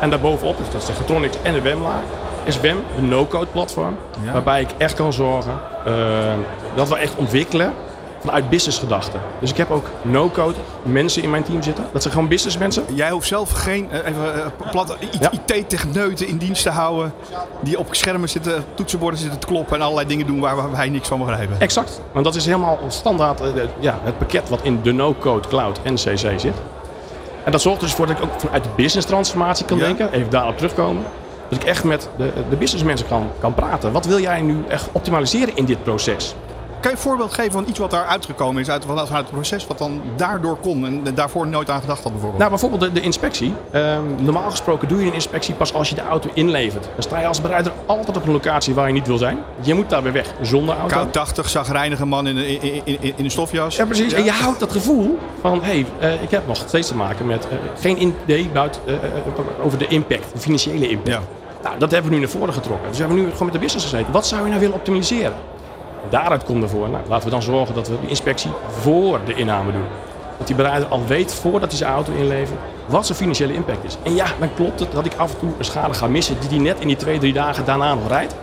En 0.00 0.10
daarbovenop, 0.10 0.56
dus 0.58 0.66
dat 0.72 0.80
is 0.80 0.86
de 0.86 0.92
Getronics 0.94 1.36
en 1.42 1.52
de 1.52 1.60
WEM-laag, 1.60 2.02
is 2.44 2.60
WEM 2.60 2.76
een 2.98 3.08
no-code 3.08 3.46
platform. 3.46 3.96
Waarbij 4.32 4.60
ik 4.60 4.68
echt 4.78 4.94
kan 4.94 5.12
zorgen 5.12 5.60
eh, 5.86 5.92
dat 6.74 6.88
we 6.88 6.96
echt 6.96 7.14
ontwikkelen 7.16 7.72
vanuit 8.20 8.48
business 8.48 8.78
gedachten. 8.78 9.20
Dus 9.40 9.50
ik 9.50 9.56
heb 9.56 9.70
ook 9.70 9.86
no-code 10.02 10.54
mensen 10.82 11.22
in 11.22 11.30
mijn 11.30 11.42
team 11.42 11.62
zitten. 11.62 11.84
Dat 11.92 12.02
zijn 12.02 12.14
gewoon 12.14 12.28
business 12.28 12.58
mensen. 12.58 12.84
Jij 12.94 13.10
hoeft 13.10 13.28
zelf 13.28 13.50
geen 13.50 13.90
eh, 13.90 13.98
even, 13.98 14.34
eh, 14.34 15.10
Ja. 15.20 15.30
IT-techneuten 15.32 16.26
in 16.26 16.36
dienst 16.36 16.62
te 16.62 16.70
houden. 16.70 17.12
Die 17.60 17.78
op 17.78 17.86
schermen 17.94 18.28
zitten, 18.28 18.64
toetsenborden 18.74 19.20
zitten 19.20 19.38
te 19.40 19.46
kloppen 19.46 19.76
en 19.76 19.82
allerlei 19.82 20.06
dingen 20.08 20.26
doen 20.26 20.40
waar 20.40 20.70
wij 20.72 20.88
niks 20.88 21.08
van 21.08 21.18
begrijpen. 21.18 21.60
Exact. 21.60 22.00
Want 22.12 22.24
dat 22.24 22.34
is 22.34 22.46
helemaal 22.46 22.78
standaard 22.88 23.40
ja, 23.78 23.98
het 24.02 24.18
pakket 24.18 24.48
wat 24.48 24.60
in 24.62 24.80
de 24.82 24.92
no-code 24.92 25.48
cloud 25.48 25.80
en 25.82 25.94
CC 25.94 26.16
zit. 26.40 26.54
En 27.44 27.52
dat 27.52 27.60
zorgt 27.60 27.80
dus 27.80 27.92
voor 27.92 28.06
dat 28.06 28.16
ik 28.16 28.22
ook 28.24 28.30
vanuit 28.40 28.62
de 28.64 28.70
business 28.76 29.06
transformatie 29.06 29.64
kan 29.64 29.78
Ja. 29.78 29.84
denken. 29.84 30.12
Even 30.12 30.30
daarop 30.30 30.56
terugkomen. 30.56 31.02
Dat 31.54 31.62
ik 31.62 31.68
echt 31.68 31.84
met 31.84 32.08
de, 32.16 32.32
de 32.50 32.56
businessmensen 32.56 33.08
kan, 33.08 33.30
kan 33.40 33.54
praten. 33.54 33.92
Wat 33.92 34.06
wil 34.06 34.20
jij 34.20 34.40
nu 34.40 34.64
echt 34.68 34.88
optimaliseren 34.92 35.56
in 35.56 35.64
dit 35.64 35.82
proces? 35.82 36.34
Kan 36.84 36.92
je 36.92 36.98
een 36.98 37.04
voorbeeld 37.04 37.34
geven 37.34 37.52
van 37.52 37.64
iets 37.68 37.78
wat 37.78 37.90
daar 37.90 38.04
uitgekomen 38.04 38.62
is 38.62 38.70
uit, 38.70 38.84
vanuit 38.84 39.08
het 39.10 39.30
proces, 39.30 39.66
wat 39.66 39.78
dan 39.78 40.02
daardoor 40.16 40.56
kon 40.56 40.86
en 40.86 41.14
daarvoor 41.14 41.46
nooit 41.46 41.70
aan 41.70 41.80
gedacht 41.80 42.02
had 42.02 42.12
bijvoorbeeld? 42.12 42.38
Nou, 42.38 42.50
bijvoorbeeld 42.50 42.80
de, 42.80 42.92
de 42.92 43.00
inspectie. 43.00 43.54
Ehm, 43.70 44.02
normaal 44.18 44.50
gesproken 44.50 44.88
doe 44.88 45.00
je 45.00 45.06
een 45.06 45.12
inspectie 45.12 45.54
pas 45.54 45.74
als 45.74 45.88
je 45.88 45.94
de 45.94 46.02
auto 46.02 46.30
inlevert. 46.34 46.84
Dan 46.84 47.02
sta 47.02 47.20
je 47.20 47.26
als 47.26 47.40
bereider 47.40 47.72
altijd 47.86 48.16
op 48.16 48.26
een 48.26 48.32
locatie 48.32 48.74
waar 48.74 48.86
je 48.86 48.92
niet 48.92 49.06
wil 49.06 49.18
zijn. 49.18 49.38
Je 49.60 49.74
moet 49.74 49.90
daar 49.90 50.02
weer 50.02 50.12
weg 50.12 50.34
zonder 50.40 50.76
auto. 50.76 50.94
Koud 50.94 51.12
80, 51.12 51.48
zagrijnige 51.48 52.06
man 52.06 52.26
in, 52.26 52.36
in, 52.36 52.60
in, 52.62 52.82
in, 52.84 53.12
in 53.16 53.24
een 53.24 53.30
stofjas. 53.30 53.76
Ja, 53.76 53.84
precies. 53.84 54.12
En 54.12 54.24
je 54.24 54.30
houdt 54.30 54.60
dat 54.60 54.72
gevoel 54.72 55.18
van, 55.40 55.62
hé, 55.62 55.64
hey, 55.64 55.86
eh, 55.98 56.22
ik 56.22 56.30
heb 56.30 56.46
nog 56.46 56.56
steeds 56.56 56.88
te 56.88 56.96
maken 56.96 57.26
met 57.26 57.48
eh, 57.48 57.56
geen 57.80 58.14
idee 58.24 58.48
buiten, 58.52 58.80
eh, 58.86 59.64
over 59.64 59.78
de 59.78 59.86
impact, 59.86 60.32
de 60.32 60.40
financiële 60.40 60.88
impact. 60.88 61.08
Ja. 61.08 61.43
Nou, 61.64 61.78
dat 61.78 61.90
hebben 61.90 62.10
we 62.10 62.16
nu 62.16 62.22
naar 62.22 62.32
voren 62.32 62.54
getrokken. 62.54 62.88
Dus 62.88 62.98
we 62.98 63.04
hebben 63.04 63.22
nu 63.22 63.30
gewoon 63.30 63.44
met 63.44 63.52
de 63.52 63.58
business 63.58 63.84
gezeten. 63.84 64.12
Wat 64.12 64.26
zou 64.26 64.42
je 64.42 64.48
nou 64.48 64.60
willen 64.60 64.74
optimaliseren? 64.76 65.34
Daaruit 66.10 66.44
komt 66.44 66.62
ervoor, 66.62 66.88
nou, 66.88 67.02
laten 67.08 67.24
we 67.24 67.30
dan 67.30 67.42
zorgen 67.42 67.74
dat 67.74 67.88
we 67.88 68.00
die 68.00 68.08
inspectie 68.08 68.50
voor 68.68 69.20
de 69.24 69.34
inname 69.34 69.72
doen. 69.72 69.84
Dat 70.38 70.46
die 70.46 70.56
bereider 70.56 70.88
al 70.88 71.04
weet, 71.06 71.34
voordat 71.34 71.68
hij 71.68 71.78
zijn 71.78 71.92
auto 71.92 72.12
inlevert, 72.12 72.58
wat 72.86 73.06
zijn 73.06 73.18
financiële 73.18 73.52
impact 73.54 73.84
is. 73.84 73.96
En 74.02 74.14
ja, 74.14 74.26
dan 74.38 74.54
klopt 74.54 74.80
het 74.80 74.92
dat 74.92 75.06
ik 75.06 75.14
af 75.16 75.32
en 75.32 75.38
toe 75.38 75.52
een 75.58 75.64
schade 75.64 75.94
ga 75.94 76.06
missen 76.06 76.36
die 76.40 76.48
hij 76.48 76.58
net 76.58 76.80
in 76.80 76.86
die 76.86 76.96
twee, 76.96 77.18
drie 77.18 77.32
dagen 77.32 77.64
daarna 77.64 77.94
nog 77.94 78.08
rijdt. 78.08 78.34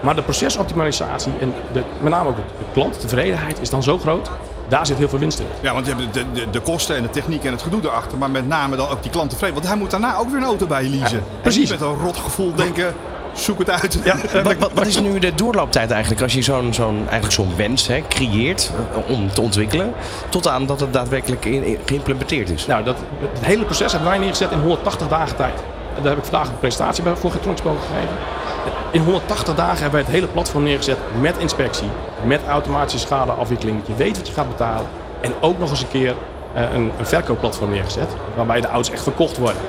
Maar 0.00 0.14
de 0.14 0.22
procesoptimalisatie 0.22 1.32
en 1.40 1.54
de, 1.72 1.82
met 2.00 2.12
name 2.12 2.28
ook 2.28 2.36
de 2.36 2.42
klanttevredenheid 2.72 3.60
is 3.60 3.70
dan 3.70 3.82
zo 3.82 3.98
groot. 3.98 4.30
Daar 4.68 4.86
zit 4.86 4.96
heel 4.96 5.08
veel 5.08 5.18
winst 5.18 5.38
in. 5.38 5.46
Ja, 5.60 5.72
want 5.72 5.86
je 5.86 5.94
hebt 5.94 6.14
de, 6.14 6.24
de, 6.32 6.50
de 6.50 6.60
kosten 6.60 6.96
en 6.96 7.02
de 7.02 7.10
techniek 7.10 7.44
en 7.44 7.52
het 7.52 7.62
gedoe 7.62 7.80
erachter, 7.84 8.18
maar 8.18 8.30
met 8.30 8.48
name 8.48 8.76
dan 8.76 8.88
ook 8.88 9.02
die 9.02 9.10
klant 9.10 9.30
tevreden. 9.30 9.54
Want 9.54 9.66
hij 9.66 9.76
moet 9.76 9.90
daarna 9.90 10.16
ook 10.16 10.28
weer 10.28 10.36
een 10.40 10.44
auto 10.46 10.66
bij 10.66 10.82
je 10.82 10.88
leasen. 10.88 11.22
precies. 11.42 11.70
Met 11.70 11.80
een 11.80 11.94
rot 12.04 12.16
gevoel 12.16 12.54
denken, 12.54 12.94
zoek 13.32 13.58
het 13.58 13.70
uit. 13.70 13.98
Ja, 14.04 14.16
Wat, 14.42 14.56
wat, 14.56 14.70
wat 14.74 14.86
is 14.86 15.00
nu 15.00 15.18
de 15.18 15.34
doorlooptijd 15.34 15.90
eigenlijk 15.90 16.22
als 16.22 16.32
je 16.32 16.42
zo'n 16.42 16.74
zo'n 16.74 16.96
eigenlijk 16.98 17.32
zo'n 17.32 17.56
wens 17.56 17.86
hè, 17.86 18.02
creëert 18.08 18.70
eh, 18.92 19.10
om 19.14 19.30
te 19.32 19.40
ontwikkelen, 19.40 19.92
tot 20.28 20.48
aan 20.48 20.66
dat 20.66 20.80
het 20.80 20.92
daadwerkelijk 20.92 21.44
in- 21.44 21.64
in- 21.64 21.78
geïmplementeerd 21.84 22.50
is? 22.50 22.66
Nou, 22.66 22.84
dat, 22.84 22.96
het 23.32 23.44
hele 23.46 23.64
proces 23.64 23.92
hebben 23.92 24.10
wij 24.10 24.18
neergezet 24.18 24.50
in 24.50 24.58
180 24.60 25.08
dagen 25.08 25.36
tijd. 25.36 25.54
En 25.96 26.02
daar 26.02 26.10
heb 26.14 26.18
ik 26.18 26.30
vandaag 26.30 26.48
een 26.48 26.58
presentatie 26.58 27.02
bij 27.02 27.16
voor 27.16 27.30
Getronicspo 27.30 27.70
gegeven. 27.80 28.16
In 28.96 29.02
180 29.02 29.54
dagen 29.54 29.82
hebben 29.82 29.90
wij 29.90 30.00
het 30.00 30.10
hele 30.10 30.26
platform 30.26 30.62
neergezet 30.62 30.98
met 31.20 31.38
inspectie, 31.38 31.88
met 32.24 32.40
automatische 32.48 32.98
schadeafwikkeling. 32.98 33.78
Dat 33.78 33.86
je 33.86 33.94
weet 33.94 34.16
wat 34.16 34.26
je 34.26 34.32
gaat 34.32 34.48
betalen. 34.48 34.86
En 35.20 35.32
ook 35.40 35.58
nog 35.58 35.70
eens 35.70 35.80
een 35.80 35.88
keer 35.88 36.14
eh, 36.54 36.62
een, 36.72 36.92
een 36.98 37.06
verkoopplatform 37.06 37.70
neergezet, 37.70 38.08
waarbij 38.36 38.60
de 38.60 38.66
auto's 38.66 38.90
echt 38.90 39.02
verkocht 39.02 39.38
worden. 39.38 39.60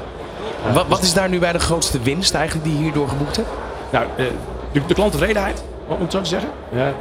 Wat, 0.74 0.88
wat 0.88 1.02
is 1.02 1.14
daar 1.14 1.30
nu 1.30 1.40
bij 1.40 1.52
de 1.52 1.60
grootste 1.60 2.00
winst 2.00 2.34
eigenlijk 2.34 2.68
die 2.68 2.78
je 2.78 2.84
hierdoor 2.84 3.08
geboekt 3.08 3.36
hebt? 3.36 3.48
Nou, 3.90 4.06
eh, 4.16 4.26
de, 4.72 4.86
de 4.88 4.94
klanttevredenheid, 4.94 5.64
om 5.88 6.02
het 6.02 6.12
zo 6.12 6.22
te 6.22 6.30
zeggen. 6.30 6.50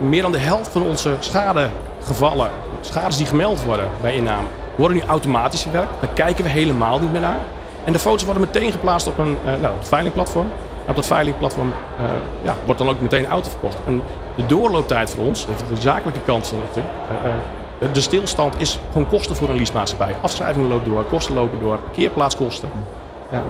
Meer 0.01 0.23
dan 0.23 0.33
de 0.33 0.39
helft 0.39 0.69
van 0.69 0.83
onze 0.83 1.17
schadegevallen, 1.19 2.51
schades 2.81 3.17
die 3.17 3.27
gemeld 3.27 3.63
worden 3.63 3.89
bij 4.01 4.15
inname, 4.15 4.47
worden 4.77 4.97
nu 4.97 5.03
automatisch 5.07 5.63
verwerkt. 5.63 5.93
Daar 6.01 6.11
kijken 6.15 6.45
we 6.45 6.51
helemaal 6.51 6.99
niet 6.99 7.13
meer 7.13 7.21
naar. 7.21 7.41
En 7.85 7.93
de 7.93 7.99
foto's 7.99 8.25
worden 8.25 8.43
meteen 8.43 8.73
geplaatst 8.73 9.07
op 9.07 9.19
een 9.19 9.37
eh, 9.45 9.53
nou, 9.61 9.75
veilingplatform. 9.81 10.51
En 10.87 10.93
op 10.93 10.97
dat 10.97 11.07
veilingplatform 11.07 11.73
eh, 11.99 12.05
ja, 12.43 12.57
wordt 12.65 12.81
dan 12.81 12.89
ook 12.89 13.01
meteen 13.01 13.25
een 13.25 13.31
auto 13.31 13.51
verkocht. 13.51 13.77
En 13.87 14.03
de 14.37 14.47
doorlooptijd 14.47 15.11
voor 15.11 15.25
ons, 15.25 15.47
even 15.55 15.75
de 15.75 15.81
zakelijke 15.81 16.21
kant 16.21 16.47
van 16.47 16.59
het, 16.69 16.77
eh, 16.77 17.31
eh, 17.31 17.93
de 17.93 18.01
stilstand 18.01 18.55
is 18.59 18.79
gewoon 18.93 19.09
kosten 19.09 19.37
voor 19.37 19.49
een 19.49 19.57
leasemaatschappij. 19.57 20.15
Afschrijvingen 20.21 20.69
lopen 20.69 20.91
door, 20.91 21.05
kosten 21.05 21.35
lopen 21.35 21.61
door, 21.61 21.79
parkeerplaatskosten. 21.79 22.71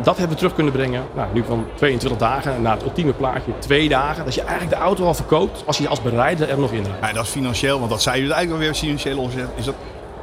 Dat 0.03 0.17
hebben 0.17 0.29
we 0.29 0.35
terug 0.35 0.55
kunnen 0.55 0.73
brengen. 0.73 1.03
Nou, 1.15 1.29
nu 1.33 1.45
van 1.47 1.67
22 1.75 2.19
dagen 2.19 2.63
naar 2.63 2.73
het 2.73 2.83
ultieme 2.83 3.13
plaatje, 3.13 3.53
twee 3.59 3.89
dagen. 3.89 4.25
Dat 4.25 4.35
je 4.35 4.41
eigenlijk 4.41 4.71
de 4.71 4.77
auto 4.77 5.05
al 5.05 5.15
verkoopt 5.15 5.63
als 5.67 5.79
je 5.79 5.89
als 5.89 6.03
bereider 6.03 6.49
er 6.49 6.59
nog 6.59 6.71
in 6.73 6.83
rijdt. 6.83 7.07
Ja, 7.07 7.13
dat 7.13 7.25
is 7.25 7.31
financieel, 7.31 7.79
want 7.79 7.91
dat 7.91 8.03
zei 8.03 8.17
je 8.17 8.33
eigenlijk 8.33 8.53
alweer, 8.53 8.75
financieel 8.75 9.19
omzet. 9.19 9.49
Is 9.55 9.65
dat 9.65 9.75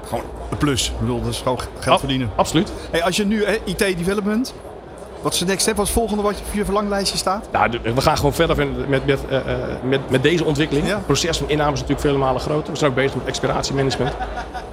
gewoon 0.08 0.24
een 0.50 0.58
plus. 0.58 0.90
Ik 0.90 1.00
bedoel, 1.00 1.22
dat 1.22 1.32
is 1.32 1.38
gewoon 1.38 1.60
geld 1.80 2.00
verdienen. 2.00 2.30
Absoluut. 2.36 2.74
Hey, 2.92 3.04
als 3.04 3.16
je 3.16 3.26
nu 3.26 3.46
IT 3.64 3.78
development, 3.78 4.54
wat 5.24 5.34
is 5.34 5.40
de 5.40 5.46
next 5.46 5.62
step? 5.62 5.76
Wat 5.76 5.88
is 5.88 5.92
het 5.92 6.00
volgende 6.00 6.24
wat 6.24 6.38
je 6.38 6.44
op 6.48 6.54
je 6.54 6.66
verlanglijstje 6.66 7.18
staat? 7.18 7.48
Nou, 7.52 7.72
we 7.96 8.02
gaan 8.02 8.18
gewoon 8.18 8.34
verder 8.34 8.56
met, 8.56 8.90
met, 8.90 9.06
met, 9.06 9.20
eh, 9.30 9.38
eh, 9.38 9.46
met, 9.84 10.10
met 10.10 10.24
deze 10.24 10.46
ontwikkeling. 10.46 10.88
Ja. 10.88 10.96
Het 10.96 11.06
proces 11.06 11.38
van 11.38 11.50
inname 11.50 11.74
is 11.74 11.80
natuurlijk 11.80 12.08
vele 12.08 12.18
malen 12.18 12.42
groter. 12.42 12.72
We 12.72 12.78
zijn 12.78 12.90
ook 12.90 12.96
bezig 12.96 13.16
met 13.16 13.26
expiratiemanagement. 13.26 14.14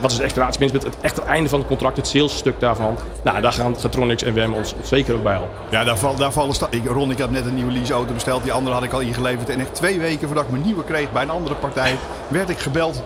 Wat 0.01 0.11
is 0.11 0.19
expiratiemanagement? 0.19 0.95
Het 0.95 1.05
echt 1.05 1.17
het 1.17 1.25
einde 1.25 1.49
van 1.49 1.59
het 1.59 1.69
contract, 1.69 1.97
het 1.97 2.07
salesstuk 2.07 2.61
daarvan. 2.61 2.97
Nou, 3.23 3.41
daar 3.41 3.53
gaan 3.53 3.77
Getronics 3.79 4.23
en 4.23 4.35
WM 4.35 4.53
ons 4.53 4.75
zeker 4.83 5.15
ook 5.15 5.23
bij 5.23 5.33
helpen. 5.33 5.51
Ja, 5.69 5.85
daar, 5.85 5.99
val, 5.99 6.15
daar 6.15 6.33
vallen 6.33 6.55
ik, 6.71 6.87
Ron, 6.87 7.11
ik 7.11 7.19
heb 7.19 7.31
net 7.31 7.47
een 7.47 7.55
nieuwe 7.55 7.73
leaseauto 7.73 8.13
besteld. 8.13 8.43
Die 8.43 8.53
andere 8.53 8.75
had 8.75 8.85
ik 8.85 8.93
al 8.93 9.01
ingeleverd. 9.01 9.49
En 9.49 9.61
echt 9.61 9.75
twee 9.75 9.99
weken 9.99 10.27
voordat 10.27 10.45
ik 10.45 10.51
mijn 10.51 10.63
nieuwe 10.63 10.85
kreeg 10.85 11.13
bij 11.13 11.23
een 11.23 11.31
andere 11.31 11.55
partij, 11.55 11.97
werd 12.29 12.49
ik 12.49 12.59
gebeld 12.59 13.03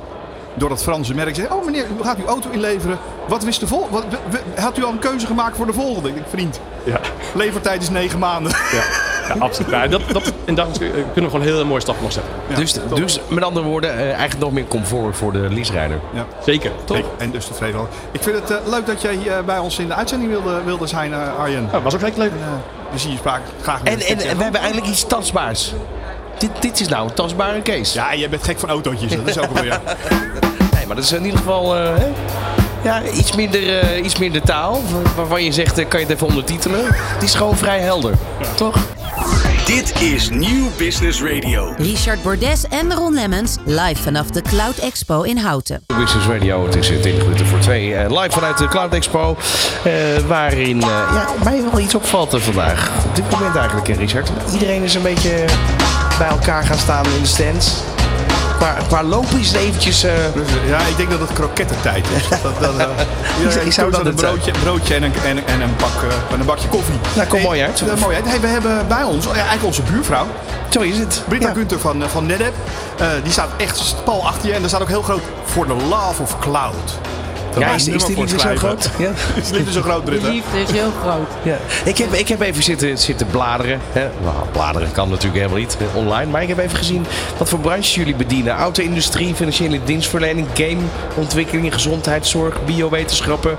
door 0.54 0.68
dat 0.68 0.82
Franse 0.82 1.14
merk. 1.14 1.34
Zei, 1.34 1.48
oh 1.50 1.64
meneer, 1.64 1.86
u 2.00 2.02
gaat 2.02 2.18
uw 2.18 2.26
auto 2.26 2.50
inleveren. 2.50 2.98
Wat 3.28 3.44
wist 3.44 3.60
de 3.60 3.66
vol? 3.66 3.88
Wat, 3.90 4.04
had 4.56 4.78
u 4.78 4.84
al 4.84 4.90
een 4.90 4.98
keuze 4.98 5.26
gemaakt 5.26 5.56
voor 5.56 5.66
de 5.66 5.72
volgende? 5.72 6.08
Ik 6.08 6.14
denk, 6.14 6.26
vriend, 6.28 6.60
Ja, 6.84 7.00
levertijd 7.34 7.82
is 7.82 7.90
negen 7.90 8.18
maanden. 8.18 8.52
ja, 8.72 8.82
ja 9.28 9.34
absoluut. 9.38 9.90
Dat, 9.90 10.02
dat, 10.12 10.32
en 10.44 10.54
daar 10.54 10.66
kunnen 10.78 11.12
we 11.14 11.30
gewoon 11.30 11.42
heel 11.42 11.64
mooie 11.64 11.80
stappen 11.80 12.02
nog 12.02 12.12
zetten. 12.12 12.32
dus, 12.54 12.72
dus 12.94 13.20
met 13.28 13.44
andere 13.44 13.66
woorden, 13.66 13.90
eh, 13.90 14.04
eigenlijk 14.04 14.38
nog 14.38 14.52
meer 14.52 14.66
comfort 14.66 15.16
voor 15.16 15.32
de 15.32 15.38
leaserijder. 15.38 16.00
Ja. 16.12 16.26
Zeker. 16.44 16.70
Toch? 16.84 17.06
En 17.18 17.30
dus 17.30 17.46
tevreden. 17.46 17.80
Ik 18.12 18.22
vind 18.22 18.36
het 18.36 18.50
eh, 18.50 18.56
leuk 18.66 18.86
dat 18.86 19.02
jij 19.02 19.18
eh, 19.26 19.44
bij 19.44 19.58
ons 19.58 19.78
in 19.78 19.86
de 19.86 19.94
uitzending 19.94 20.30
wilde, 20.30 20.62
wilde 20.64 20.86
zijn, 20.86 21.14
Arjen. 21.14 21.68
Nou, 21.70 21.82
was 21.82 21.94
ook 21.94 22.00
echt 22.00 22.16
leuk. 22.16 22.30
Eh, 22.30 22.36
we 22.92 22.98
zien 22.98 23.10
je 23.10 23.16
spraak 23.16 23.40
graag 23.62 23.80
weer. 23.82 23.92
En, 23.92 24.00
en, 24.00 24.28
en 24.28 24.36
we 24.36 24.42
hebben 24.42 24.60
eigenlijk 24.60 24.90
iets 24.90 25.06
tastbaars. 25.06 25.72
Dit, 26.38 26.50
dit 26.60 26.80
is 26.80 26.88
nou 26.88 27.08
een 27.08 27.14
tastbare 27.14 27.62
case. 27.62 27.94
Ja, 27.98 28.14
jij 28.14 28.28
bent 28.28 28.44
gek 28.44 28.58
van 28.58 28.68
autootjes. 28.68 29.16
Dat 29.16 29.26
is 29.28 29.38
ook 29.38 29.56
alweer. 29.56 29.80
Nee, 30.74 30.86
maar 30.86 30.96
dat 30.96 31.04
is 31.04 31.12
in 31.18 31.24
ieder 31.24 31.38
geval 31.38 31.76
eh, 31.76 31.96
hè? 31.96 32.06
ja, 32.82 33.02
iets, 33.02 33.34
minder, 33.34 33.80
eh, 33.80 34.04
iets 34.04 34.18
minder 34.18 34.42
taal. 34.42 34.82
Waarvan 35.16 35.44
je 35.44 35.52
zegt, 35.52 35.78
eh, 35.78 35.88
kan 35.88 36.00
je 36.00 36.06
het 36.06 36.14
even 36.14 36.26
ondertitelen. 36.26 36.80
Het 36.90 37.22
is 37.22 37.34
gewoon 37.34 37.56
vrij 37.56 37.80
helder. 37.80 38.14
Toch? 38.54 38.76
Dit 39.66 40.02
is 40.02 40.28
Nieuw 40.30 40.68
Business 40.76 41.22
Radio. 41.22 41.74
Richard 41.76 42.22
Bordes 42.22 42.64
en 42.68 42.94
Ron 42.94 43.14
Lemmens 43.14 43.56
live 43.64 44.02
vanaf 44.02 44.30
de 44.30 44.42
Cloud 44.42 44.76
Expo 44.78 45.22
in 45.22 45.38
Houten. 45.38 45.82
Business 45.86 46.26
Radio, 46.26 46.64
het 46.66 46.74
is 46.76 46.90
eh, 46.90 47.00
20 47.00 47.22
minuten 47.22 47.46
voor 47.46 47.58
twee. 47.58 47.96
live 48.08 48.30
vanuit 48.30 48.58
de 48.58 48.68
Cloud 48.68 48.92
Expo. 48.94 49.36
eh, 49.84 49.92
waarin 50.26 50.82
eh, 50.82 50.88
ja, 50.88 51.26
mij 51.44 51.62
wel 51.70 51.80
iets 51.80 51.94
opvalt 51.94 52.34
vandaag. 52.42 52.90
Op 53.06 53.14
dit 53.14 53.30
moment 53.30 53.56
eigenlijk, 53.56 53.88
Richard. 53.88 54.30
Iedereen 54.52 54.82
is 54.82 54.94
een 54.94 55.02
beetje 55.02 55.44
bij 56.18 56.28
elkaar 56.28 56.64
gaan 56.64 56.78
staan 56.78 57.04
in 57.04 57.22
de 57.22 57.28
stands. 57.28 57.74
Qua, 58.56 58.76
qua 58.88 59.02
lopen 59.02 59.40
is 59.40 59.48
het 59.48 59.56
eventjes... 59.56 60.02
eh, 60.02 60.12
ja, 60.68 60.78
ik 60.78 60.96
denk 60.96 61.10
dat 61.10 61.20
het 61.20 61.32
krokettentijd 61.32 62.06
is. 62.16 62.28
Dat, 62.42 62.60
dat, 62.60 62.78
eh, 62.78 63.64
ik 63.66 63.72
zou 63.72 63.90
dat 63.90 64.06
een 64.06 64.14
broodje, 64.14 64.50
broodje 64.62 64.94
en, 64.94 65.02
een, 65.02 65.12
en, 65.24 65.46
en 65.46 65.60
een, 65.60 65.76
bak, 65.76 66.12
en 66.32 66.40
een 66.40 66.46
bakje 66.46 66.68
koffie. 66.68 66.94
Nou, 67.14 67.28
komt 67.28 67.42
mooi 67.42 67.62
uit. 67.62 67.82
mooi 68.00 68.16
uit. 68.16 68.28
Hey, 68.28 68.40
we 68.40 68.46
hebben 68.46 68.88
bij 68.88 69.02
ons, 69.02 69.26
oh 69.26 69.32
ja, 69.32 69.38
eigenlijk 69.38 69.66
onze 69.66 69.82
buurvrouw, 69.82 70.26
zo 70.68 70.80
is 70.80 70.98
het. 70.98 71.22
Britta 71.28 71.48
Ja. 71.48 71.54
Gunther 71.54 71.78
van, 71.78 72.02
van 72.08 72.26
NetApp. 72.26 72.54
Die 73.22 73.32
staat 73.32 73.48
echt 73.56 73.94
pal 74.04 74.26
achter 74.26 74.48
je 74.48 74.54
en 74.54 74.62
er 74.62 74.68
staat 74.68 74.82
ook 74.82 74.88
heel 74.88 75.02
groot 75.02 75.22
voor 75.44 75.66
the 75.66 75.74
love 75.74 76.22
of 76.22 76.38
cloud. 76.38 76.98
Ja, 77.58 77.74
is, 77.74 77.88
is 77.88 78.04
die 78.04 78.16
liefde 78.16 78.38
zo 78.38 78.54
groot? 78.56 78.90
Ja. 78.98 79.10
Is 79.40 79.48
de 79.48 79.56
liefde 79.56 79.72
zo 79.72 79.82
groot, 79.82 80.04
Britta? 80.04 80.26
Die 80.26 80.34
liefde 80.34 80.60
is 80.60 80.70
heel 80.70 80.92
groot. 81.02 81.28
Ja. 81.42 81.56
Ik, 81.84 81.98
heb, 81.98 82.12
ik 82.12 82.28
heb 82.28 82.40
even 82.40 82.62
zitten, 82.62 82.98
zitten 82.98 83.26
bladeren. 83.26 83.80
Hè. 83.92 84.08
Nou, 84.22 84.46
bladeren 84.52 84.92
kan 84.92 85.08
natuurlijk 85.08 85.36
helemaal 85.36 85.58
niet 85.58 85.76
eh, 85.80 85.96
online. 85.96 86.30
Maar 86.30 86.42
ik 86.42 86.48
heb 86.48 86.58
even 86.58 86.76
gezien 86.78 87.06
wat 87.38 87.48
voor 87.48 87.58
branches 87.58 87.94
jullie 87.94 88.14
bedienen. 88.14 88.56
Auto-industrie, 88.56 89.34
financiële 89.34 89.80
dienstverlening, 89.84 90.46
gameontwikkeling, 90.54 91.74
gezondheidszorg, 91.74 92.64
biowetenschappen, 92.64 93.56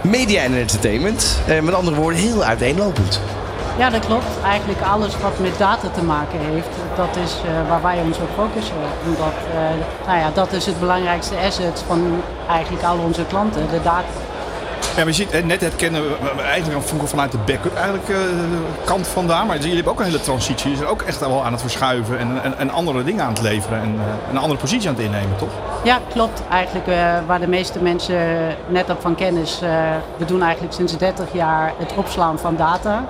media 0.00 0.42
en 0.42 0.54
entertainment. 0.54 1.40
Eh, 1.46 1.60
met 1.60 1.74
andere 1.74 1.96
woorden, 1.96 2.20
heel 2.20 2.44
uiteenlopend. 2.44 3.20
Ja, 3.78 3.90
dat 3.90 4.06
klopt. 4.06 4.40
Eigenlijk 4.44 4.80
alles 4.80 5.20
wat 5.20 5.38
met 5.38 5.58
data 5.58 5.88
te 5.88 6.02
maken 6.02 6.38
heeft, 6.40 6.68
dat 6.96 7.16
is 7.24 7.36
eh, 7.44 7.68
waar 7.68 7.82
wij 7.82 8.00
ons 8.06 8.18
op 8.18 8.28
focussen. 8.34 8.76
Omdat, 9.06 9.34
eh, 9.52 10.06
nou 10.06 10.18
ja, 10.18 10.30
dat 10.34 10.52
is 10.52 10.66
het 10.66 10.80
belangrijkste 10.80 11.34
asset 11.46 11.84
van 11.86 12.22
eigenlijk 12.48 12.84
al 12.84 12.98
onze 12.98 13.24
klanten, 13.24 13.68
de 13.70 13.82
data. 13.82 14.04
Ja, 14.80 15.04
maar 15.04 15.06
je 15.06 15.12
ziet, 15.12 15.44
net 15.44 15.60
het 15.60 15.76
kennen 15.76 16.02
we 16.02 16.42
eigenlijk 16.42 16.86
vroeger 16.86 17.08
vanuit 17.08 17.32
de 17.32 17.38
backup 17.38 17.74
eigenlijk, 17.74 18.08
eh, 18.08 18.18
kant 18.84 19.06
vandaan. 19.06 19.46
Maar 19.46 19.56
jullie 19.56 19.74
hebben 19.74 19.92
ook 19.92 19.98
een 19.98 20.04
hele 20.04 20.20
transitie. 20.20 20.62
Jullie 20.62 20.76
zijn 20.76 20.90
ook 20.90 21.02
echt 21.02 21.20
wel 21.20 21.44
aan 21.44 21.52
het 21.52 21.60
verschuiven 21.60 22.18
en, 22.18 22.42
en, 22.42 22.58
en 22.58 22.70
andere 22.70 23.04
dingen 23.04 23.24
aan 23.24 23.32
het 23.32 23.42
leveren. 23.42 23.80
En 23.80 23.98
een 24.30 24.38
andere 24.38 24.60
positie 24.60 24.88
aan 24.88 24.94
het 24.94 25.04
innemen, 25.04 25.36
toch? 25.36 25.52
Ja, 25.84 26.00
klopt. 26.08 26.42
Eigenlijk 26.50 26.86
waar 27.26 27.40
de 27.40 27.48
meeste 27.48 27.82
mensen 27.82 28.18
net 28.68 28.90
op 28.90 29.00
van 29.00 29.14
kennis. 29.14 29.60
we 30.16 30.24
doen 30.24 30.42
eigenlijk 30.42 30.74
sinds 30.74 30.96
30 30.96 31.26
jaar 31.32 31.72
het 31.78 31.92
opslaan 31.96 32.38
van 32.38 32.56
data 32.56 33.04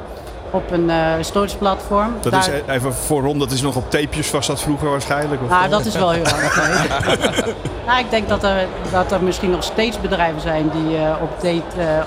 op 0.57 0.71
een 0.71 0.91
eh 0.91 0.97
storage 1.21 1.57
platform. 1.57 2.13
Dat 2.21 2.33
Daar- 2.33 2.41
is 2.49 2.75
even 2.75 2.95
voor 2.95 3.23
Ron, 3.23 3.39
dat 3.39 3.51
is 3.51 3.63
nog 3.63 3.77
op 3.77 3.91
tapejes 3.91 4.31
was 4.31 4.47
dat 4.47 4.61
vroeger 4.61 4.91
waarschijnlijk. 4.91 5.43
Of, 5.43 5.49
Nou, 5.49 5.69
dat 5.69 5.85
is 5.85 5.95
wel 5.95 6.11
heel 6.11 6.25
geleden. 6.35 7.55
nou, 7.87 7.99
ik 7.99 8.11
denk 8.11 8.29
dat 8.29 8.43
er, 8.43 8.67
dat 8.93 9.13
er 9.13 9.23
misschien 9.23 9.51
nog 9.51 9.63
steeds 9.63 10.01
bedrijven 10.01 10.41
zijn 10.41 10.71
die 10.75 10.97
eh, 10.97 11.11
op, 11.23 11.45
eh, 11.45 11.53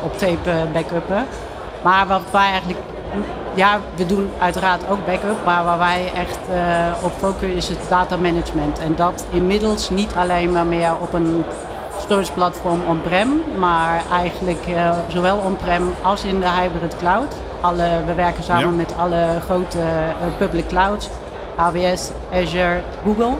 op 0.03 0.17
tape 0.17 0.49
eh, 0.49 0.55
backuppen. 0.73 1.25
Maar 1.83 2.07
wat 2.07 2.21
wij 2.31 2.49
eigenlijk... 2.49 2.79
Ja, 3.53 3.79
we 3.95 4.05
doen 4.05 4.29
uiteraard 4.39 4.81
ook 4.89 5.05
backup, 5.05 5.45
maar 5.45 5.63
waar 5.63 5.77
wij 5.77 6.11
echt 6.15 6.37
op 7.01 7.11
focussen 7.19 7.55
is 7.55 7.67
het 7.69 7.77
data 7.89 8.17
management. 8.17 8.79
En 8.79 8.95
dat 8.95 9.25
inmiddels 9.29 9.89
niet 9.89 10.11
alleen 10.15 10.51
maar 10.51 10.65
meer 10.65 10.91
op 11.01 11.13
een 11.13 11.43
storage 12.01 12.31
platform 12.31 12.81
on-prem, 12.87 13.41
maar 13.57 14.01
eigenlijk 14.11 14.59
zowel 15.07 15.37
on-prem 15.37 15.93
als 16.01 16.23
in 16.23 16.39
de 16.39 16.49
hybrid 16.49 16.95
cloud. 16.97 17.35
Alle, 17.61 17.89
we 18.05 18.13
werken 18.13 18.43
samen 18.43 18.63
Ja. 18.69 18.75
met 18.75 18.93
alle 18.97 19.25
grote 19.45 19.79
eh, 19.79 20.27
public 20.37 20.67
clouds, 20.67 21.09
AWS, 21.55 22.09
Azure, 22.33 22.81
Google. 23.05 23.33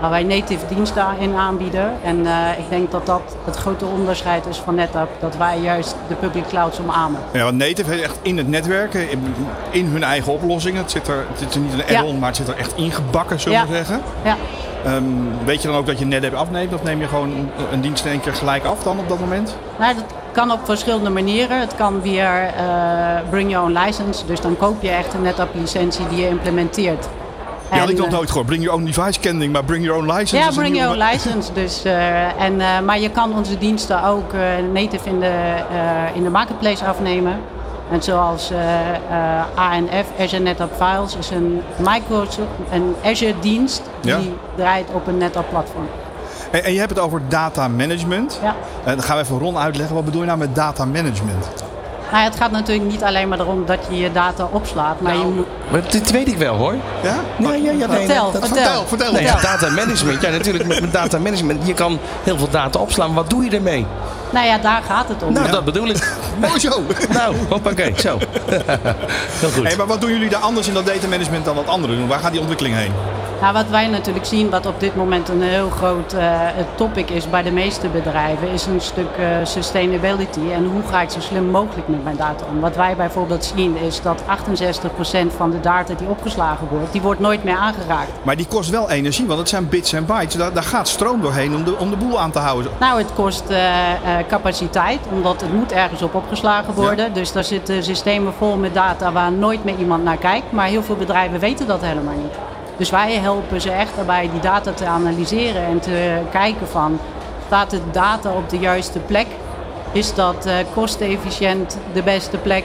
Waar 0.00 0.10
wij 0.10 0.22
native 0.22 0.66
diensten 0.74 1.06
in 1.18 1.34
aanbieden. 1.36 1.92
En 2.04 2.26
eh, 2.26 2.58
ik 2.58 2.64
denk 2.68 2.90
dat 2.90 3.06
dat 3.06 3.20
het 3.44 3.56
grote 3.56 3.84
onderscheid 3.84 4.46
is 4.46 4.56
van 4.58 4.74
NetApp. 4.74 5.10
Dat 5.20 5.36
wij 5.36 5.58
juist 5.60 5.96
de 6.08 6.14
public 6.14 6.46
clouds 6.48 6.80
omarmen. 6.80 7.20
Ja, 7.32 7.42
want 7.44 7.56
Native 7.56 7.90
heeft 7.90 8.02
echt 8.02 8.18
in 8.22 8.36
het 8.38 8.48
netwerken, 8.48 9.10
in, 9.10 9.34
in 9.70 9.86
hun 9.86 10.02
eigen 10.02 10.32
oplossingen. 10.32 10.82
Het 10.82 10.90
zit 10.90 11.08
er, 11.08 11.24
het 11.28 11.38
zit 11.38 11.54
er 11.54 11.60
niet 11.60 11.72
een 11.72 11.82
Ja. 11.94 11.98
add-on, 12.00 12.18
maar 12.18 12.28
het 12.28 12.36
zit 12.36 12.48
er 12.48 12.56
echt 12.56 12.76
ingebakken, 12.76 13.40
zullen 13.40 13.60
we 13.60 13.66
Ja. 13.68 13.74
zeggen. 13.74 14.00
Ja. 14.24 14.36
Ehm, 14.84 15.04
weet 15.44 15.62
je 15.62 15.68
dan 15.68 15.76
ook 15.76 15.86
dat 15.86 15.98
je 15.98 16.04
NetApp 16.06 16.34
afneemt? 16.34 16.74
Of 16.74 16.82
neem 16.82 17.00
je 17.00 17.08
gewoon 17.08 17.30
een, 17.30 17.50
een 17.72 17.80
dienst 17.80 18.04
in 18.04 18.10
één 18.10 18.20
keer 18.20 18.34
gelijk 18.34 18.64
af 18.64 18.82
dan 18.82 18.98
op 18.98 19.08
dat 19.08 19.20
moment? 19.20 19.56
Nou, 19.78 19.94
dat 19.94 20.04
kan 20.38 20.50
op 20.52 20.60
verschillende 20.64 21.10
manieren. 21.10 21.60
Het 21.60 21.74
kan 21.74 22.00
via 22.02 22.46
eh, 22.46 23.30
bring 23.30 23.50
your 23.50 23.66
own 23.66 23.78
license. 23.78 24.26
Dus 24.26 24.40
dan 24.40 24.56
koop 24.56 24.82
je 24.82 24.88
echt 24.88 25.14
een 25.14 25.22
NetApp 25.22 25.54
licentie 25.54 26.08
die 26.08 26.20
je 26.20 26.28
implementeert. 26.28 27.08
Had 27.68 27.82
ik 27.82 27.88
En, 27.88 27.96
nog 27.96 28.06
eh, 28.06 28.12
nooit 28.12 28.28
gehoord. 28.28 28.46
Bring 28.46 28.62
your 28.62 28.78
own 28.78 28.86
device 28.86 29.20
kending, 29.20 29.52
maar 29.52 29.64
bring 29.64 29.84
your 29.84 30.00
own 30.00 30.12
license. 30.12 30.36
Ja, 30.36 30.50
bring 30.50 30.76
your 30.76 30.90
own 30.90 31.02
license. 31.10 31.52
Dus, 31.52 31.84
eh, 31.84 32.42
en, 32.42 32.84
maar 32.84 33.00
je 33.00 33.10
kan 33.10 33.36
onze 33.36 33.58
diensten 33.58 34.04
ook 34.04 34.32
native 34.72 35.08
in 35.08 35.20
de, 35.20 35.54
in 36.14 36.22
de 36.22 36.30
marketplace 36.30 36.84
afnemen. 36.84 37.40
En 37.90 38.02
zoals 38.02 38.52
ANF, 39.54 40.06
Azure 40.20 40.42
NetApp 40.42 40.72
Files, 40.82 41.16
is 41.16 41.30
een 41.30 41.62
Microsoft, 41.78 42.48
een 42.72 42.94
Azure 43.04 43.34
dienst 43.40 43.82
die 44.00 44.12
Ja. 44.12 44.20
draait 44.56 44.88
op 44.92 45.06
een 45.06 45.18
NetApp 45.18 45.48
platform. 45.50 45.86
En, 46.50 46.64
en 46.64 46.72
je 46.72 46.78
hebt 46.78 46.90
het 46.90 46.98
over 46.98 47.20
data 47.28 47.68
management. 47.68 48.38
Ja. 48.42 48.54
Eh, 48.84 48.86
dan 48.92 49.02
gaan 49.02 49.16
we 49.16 49.22
even 49.22 49.38
Ron 49.38 49.58
uitleggen. 49.58 49.94
Wat 49.94 50.04
bedoel 50.04 50.20
je 50.20 50.26
nou 50.26 50.38
met 50.38 50.54
data 50.54 50.84
management? 50.84 51.48
Nou, 52.10 52.22
ja, 52.22 52.28
het 52.28 52.36
gaat 52.38 52.50
natuurlijk 52.50 52.90
niet 52.90 53.02
alleen 53.02 53.28
maar 53.28 53.40
erom 53.40 53.66
dat 53.66 53.78
je 53.90 53.96
je 53.96 54.12
data 54.12 54.48
opslaat, 54.52 55.00
maar 55.00 55.16
je 55.16 55.24
moet... 55.24 55.46
Maar 55.70 55.80
dit 55.90 56.10
weet 56.10 56.28
ik 56.28 56.36
wel 56.38 56.54
hoor. 56.56 56.74
Ja? 57.02 57.14
Ja, 57.38 57.54
ja, 57.54 57.70
ja, 57.72 57.86
nee, 57.86 57.98
Vertel, 58.06 58.32
dat- 58.32 58.48
vertel. 58.48 58.86
vertel. 58.86 59.12
Nee, 59.12 59.26
vertel. 59.28 59.50
data 59.50 59.70
management. 59.74 60.22
Ja, 60.22 60.30
natuurlijk 60.30 60.66
met, 60.66 60.80
met 60.80 60.92
data 60.92 61.18
management. 61.18 61.66
Je 61.66 61.74
kan 61.74 61.98
heel 62.22 62.36
veel 62.38 62.50
data 62.50 62.78
opslaan. 62.78 63.14
Wat 63.14 63.30
doe 63.30 63.44
je 63.44 63.50
ermee? 63.50 63.86
Nou 64.30 64.46
ja, 64.46 64.58
daar 64.58 64.82
gaat 64.82 65.08
het 65.08 65.22
om. 65.22 65.32
Nou, 65.32 65.50
dat 65.50 65.64
bedoel 65.64 65.88
ik. 65.88 66.16
Mooi 66.46 66.60
zo. 66.60 66.82
Nou, 67.12 67.36
hoppakee, 67.48 67.94
zo. 67.96 68.18
Heel 69.40 69.50
goed. 69.50 69.66
Hey, 69.66 69.76
maar 69.76 69.86
wat 69.86 70.00
doen 70.00 70.10
jullie 70.10 70.28
daar 70.28 70.40
anders 70.40 70.68
in 70.68 70.74
dat 70.74 70.86
data 70.86 71.08
management 71.08 71.44
dan 71.44 71.54
wat 71.54 71.68
anderen 71.68 71.96
doen? 71.96 72.08
Waar 72.08 72.18
gaat 72.18 72.30
die 72.30 72.40
ontwikkeling 72.40 72.76
heen? 72.76 72.92
Nou, 73.40 73.52
wat 73.52 73.68
wij 73.68 73.86
natuurlijk 73.86 74.24
zien, 74.24 74.50
wat 74.50 74.66
op 74.66 74.80
dit 74.80 74.96
moment 74.96 75.28
een 75.28 75.42
heel 75.42 75.70
groot 75.70 76.12
eh, 76.12 76.40
topic 76.74 77.10
is 77.10 77.30
bij 77.30 77.42
de 77.42 77.50
meeste 77.50 77.88
bedrijven, 77.88 78.48
is 78.48 78.66
een 78.66 78.80
stuk 78.80 79.16
eh, 79.18 79.26
sustainability. 79.42 80.40
En 80.52 80.64
hoe 80.64 80.82
ga 80.90 81.00
ik 81.00 81.10
zo 81.10 81.20
slim 81.20 81.50
mogelijk 81.50 81.88
met 81.88 82.04
mijn 82.04 82.16
data 82.16 82.44
om? 82.50 82.60
Wat 82.60 82.76
wij 82.76 82.96
bijvoorbeeld 82.96 83.52
zien 83.56 83.76
is 83.76 84.02
dat 84.02 84.22
68% 84.22 84.26
van 85.36 85.50
de 85.50 85.60
data 85.60 85.94
die 85.94 86.08
opgeslagen 86.08 86.68
wordt, 86.68 86.92
die 86.92 87.00
wordt 87.00 87.20
nooit 87.20 87.44
meer 87.44 87.56
aangeraakt. 87.56 88.10
Maar 88.22 88.36
die 88.36 88.46
kost 88.46 88.70
wel 88.70 88.90
energie, 88.90 89.26
want 89.26 89.38
het 89.38 89.48
zijn 89.48 89.68
bits 89.68 89.92
en 89.92 90.06
bytes. 90.06 90.34
Daar, 90.34 90.52
daar 90.52 90.62
gaat 90.62 90.88
stroom 90.88 91.20
doorheen 91.20 91.54
om 91.54 91.64
de, 91.64 91.76
om 91.76 91.90
de 91.90 91.96
boel 91.96 92.20
aan 92.20 92.30
te 92.30 92.38
houden. 92.38 92.72
Nou, 92.80 92.98
het 92.98 93.14
kost 93.14 93.44
eh, 93.48 93.58
capaciteit, 94.26 94.98
omdat 95.10 95.40
het 95.40 95.52
moet 95.52 95.72
ergens 95.72 96.02
op 96.02 96.14
opgeslagen 96.14 96.74
worden. 96.74 97.12
Dus 97.12 97.32
daar 97.32 97.44
zitten 97.44 97.82
systemen 97.82 98.32
vol 98.32 98.56
met 98.56 98.74
data 98.74 99.12
waar 99.12 99.32
nooit 99.32 99.64
meer 99.64 99.78
iemand 99.78 100.04
naar 100.04 100.16
kijkt. 100.16 100.52
Maar 100.52 100.66
heel 100.66 100.82
veel 100.82 100.96
bedrijven 100.96 101.38
weten 101.38 101.66
dat 101.66 101.80
helemaal 101.80 102.16
niet. 102.16 102.34
Dus 102.76 102.90
wij 102.90 103.14
helpen 103.14 103.60
ze 103.60 103.70
echt 103.70 103.96
daarbij 103.96 104.30
die 104.32 104.40
data 104.40 104.72
te 104.72 104.86
analyseren 104.86 105.64
en 105.64 105.80
te 105.80 106.18
kijken 106.30 106.68
van... 106.68 106.98
staat 107.46 107.70
de 107.70 107.80
data 107.92 108.30
op 108.30 108.50
de 108.50 108.58
juiste 108.58 108.98
plek? 108.98 109.26
Is 109.92 110.14
dat 110.14 110.46
eh, 110.46 110.54
kostenefficiënt 110.74 111.78
de 111.92 112.02
beste 112.02 112.36
plek? 112.36 112.64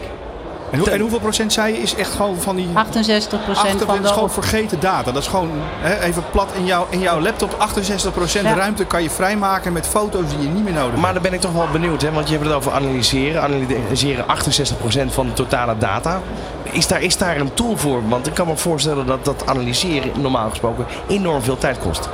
En, 0.74 0.80
hoe, 0.80 0.90
en 0.90 1.00
hoeveel 1.00 1.20
procent 1.20 1.54
zei 1.54 1.74
je 1.74 1.82
is 1.82 1.96
echt 1.96 2.12
gewoon 2.12 2.38
van 2.42 2.56
die... 2.56 2.70
68 2.74 3.40
Achter, 3.48 3.78
van 3.78 3.88
dat 3.88 3.96
is 3.96 4.02
de... 4.02 4.14
gewoon 4.14 4.32
vergeten 4.32 4.80
data. 4.80 5.12
Dat 5.12 5.22
is 5.22 5.28
gewoon 5.28 5.50
hè, 5.56 6.00
even 6.00 6.24
plat 6.32 6.50
in, 6.54 6.66
jouw 6.66 6.88
in 6.90 7.00
jouw 7.00 7.20
laptop. 7.22 7.52
68% 7.52 8.42
Ja. 8.42 8.54
ruimte 8.54 8.86
kan 8.86 9.04
je 9.04 9.10
vrijmaken 9.10 9.74
met 9.74 9.88
foto's 9.88 10.30
die 10.30 10.42
je 10.42 10.48
niet 10.48 10.64
meer 10.64 10.74
nodig 10.74 10.90
hebt. 10.90 11.02
Maar 11.02 11.14
dan 11.14 11.22
ben 11.22 11.34
ik 11.34 11.40
toch 11.40 11.52
wel 11.52 11.68
benieuwd, 11.72 12.02
hè? 12.02 12.12
want 12.12 12.28
je 12.28 12.34
hebt 12.34 12.46
het 12.46 12.56
over 12.56 12.72
analyseren. 12.72 13.42
Analyseren 13.42 14.26
68% 14.26 15.14
van 15.14 15.26
de 15.26 15.34
totale 15.34 15.78
data. 15.78 16.22
Is 16.64 16.88
daar, 16.88 17.02
is 17.02 17.18
daar 17.18 17.38
een 17.38 17.54
tool 17.54 17.78
voor? 17.78 18.08
Want 18.08 18.28
ik 18.28 18.34
kan 18.34 18.48
me 18.48 18.58
voorstellen 18.58 19.06
dat 19.06 19.26
dat 19.26 19.48
analyseren 19.48 20.12
normaal 20.22 20.50
gesproken 20.50 20.86
enorm 21.08 21.42
veel 21.42 21.58
tijd 21.58 21.78
kost. 21.80 22.10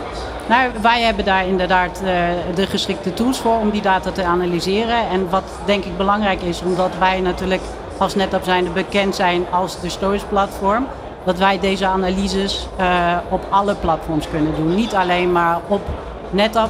Nou, 0.49 0.69
wij 0.81 1.01
hebben 1.01 1.25
daar 1.25 1.47
inderdaad 1.47 2.01
eh, 2.03 2.11
de 2.55 2.67
geschikte 2.67 3.13
tools 3.13 3.37
voor 3.37 3.59
om 3.59 3.69
die 3.69 3.81
data 3.81 4.11
te 4.11 4.23
analyseren. 4.23 5.09
En 5.09 5.29
wat 5.29 5.43
denk 5.65 5.83
ik 5.85 5.97
belangrijk 5.97 6.41
is, 6.41 6.61
omdat 6.61 6.91
wij 6.99 7.21
natuurlijk 7.21 7.61
als 7.99 8.15
NetApp 8.15 8.43
zijnde 8.43 8.69
bekend 8.69 9.15
zijn 9.15 9.45
als 9.51 9.79
de 9.81 9.89
storage 9.89 10.25
platform, 10.25 10.87
dat 11.23 11.37
wij 11.37 11.59
deze 11.59 11.85
analyses 11.85 12.67
eh, 12.75 13.17
op 13.29 13.45
alle 13.49 13.75
platforms 13.75 14.29
kunnen 14.29 14.55
doen. 14.55 14.75
Niet 14.75 14.95
alleen 14.95 15.31
maar 15.31 15.59
op 15.67 15.81
NetApp 16.29 16.69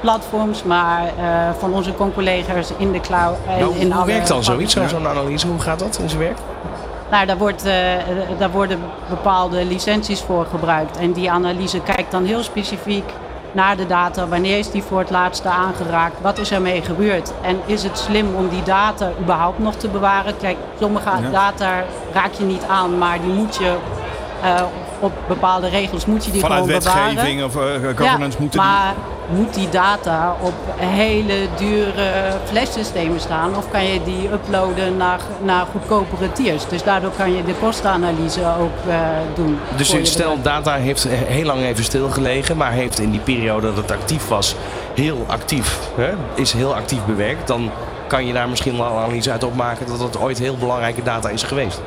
platforms, 0.00 0.62
maar 0.62 1.02
eh, 1.06 1.50
van 1.58 1.74
onze 1.74 1.94
collega's 2.14 2.72
in 2.76 2.92
de 2.92 3.00
cloud. 3.00 3.36
En 3.48 3.58
Nou, 3.58 3.76
in 3.76 3.92
hoe 3.92 4.06
werkt 4.06 4.28
dan 4.28 4.44
zoiets, 4.44 4.76
zo'n 4.86 5.08
analyse? 5.08 5.46
Hoe 5.46 5.60
gaat 5.60 5.78
dat 5.78 5.98
in 5.98 6.08
zijn 6.08 6.20
werk? 6.20 6.38
Nou, 7.10 7.26
daar, 7.26 7.38
wordt, 7.38 7.64
eh, 7.64 7.72
daar 8.38 8.50
worden 8.50 8.78
bepaalde 9.08 9.64
licenties 9.64 10.20
voor 10.20 10.46
gebruikt. 10.50 10.96
En 10.96 11.12
die 11.12 11.30
analyse 11.30 11.80
kijkt 11.80 12.10
dan 12.10 12.24
heel 12.24 12.42
specifiek 12.42 13.12
naar 13.52 13.76
de 13.76 13.86
data. 13.86 14.28
Wanneer 14.28 14.58
is 14.58 14.70
die 14.70 14.82
voor 14.82 14.98
het 14.98 15.10
laatste 15.10 15.48
aangeraakt? 15.48 16.20
Wat 16.20 16.38
is 16.38 16.50
ermee 16.50 16.82
gebeurd? 16.82 17.32
En 17.42 17.60
is 17.66 17.82
het 17.82 17.98
slim 17.98 18.34
om 18.34 18.48
die 18.48 18.62
data 18.62 19.10
überhaupt 19.20 19.58
nog 19.58 19.74
te 19.74 19.88
bewaren? 19.88 20.36
Kijk, 20.36 20.56
sommige 20.80 21.10
data 21.30 21.82
raak 22.12 22.32
je 22.32 22.44
niet 22.44 22.64
aan, 22.68 22.98
maar 22.98 23.20
die 23.20 23.32
moet 23.32 23.56
je 23.56 23.76
eh, 24.42 24.62
op 25.00 25.12
bepaalde 25.28 25.68
regels 25.68 26.06
moet 26.06 26.24
je 26.24 26.30
die 26.30 26.40
Vanuit 26.40 26.60
gewoon 26.60 26.78
bewaren. 26.78 27.14
wetgeving 27.14 27.44
of 27.44 27.56
eh, 27.56 27.62
governance 27.96 28.36
ja, 28.36 28.42
moeten 28.42 28.60
die... 28.60 29.11
moet 29.34 29.54
die 29.54 29.68
data 29.68 30.36
op 30.40 30.54
hele 30.76 31.34
dure 31.56 32.12
flashsystemen 32.44 33.20
staan 33.20 33.56
of 33.56 33.70
kan 33.70 33.84
je 33.84 34.02
die 34.04 34.32
uploaden 34.32 34.96
naar, 34.96 35.20
naar 35.42 35.66
goedkopere 35.72 36.32
tiers? 36.32 36.68
Dus 36.68 36.82
daardoor 36.82 37.12
kan 37.16 37.36
je 37.36 37.44
de 37.44 37.54
kostenanalyse 37.60 38.40
ook 38.60 38.88
eh, 38.88 38.96
doen. 39.34 39.58
Dus 39.76 39.96
stel, 40.02 40.42
data 40.42 40.74
heeft 40.74 41.08
heel 41.08 41.44
lang 41.44 41.62
even 41.62 41.84
stilgelegen, 41.84 42.56
maar 42.56 42.72
heeft 42.72 43.00
in 43.00 43.10
die 43.10 43.20
periode 43.20 43.66
dat 43.66 43.76
het 43.76 43.90
actief 43.90 44.28
was, 44.28 44.54
heel 44.94 45.24
actief, 45.26 45.78
hè, 45.96 46.12
is 46.34 46.52
heel 46.52 46.74
actief 46.74 47.04
bewerkt. 47.04 47.46
Dan 47.46 47.70
kan 48.06 48.26
je 48.26 48.32
daar 48.32 48.48
misschien 48.48 48.76
wel 48.76 48.86
een 48.86 49.02
analyse 49.02 49.30
uit 49.30 49.44
opmaken 49.44 49.86
dat 49.86 49.98
het 50.00 50.20
ooit 50.20 50.38
heel 50.38 50.56
belangrijke 50.56 51.02
data 51.02 51.28
is 51.28 51.42
geweest. 51.42 51.80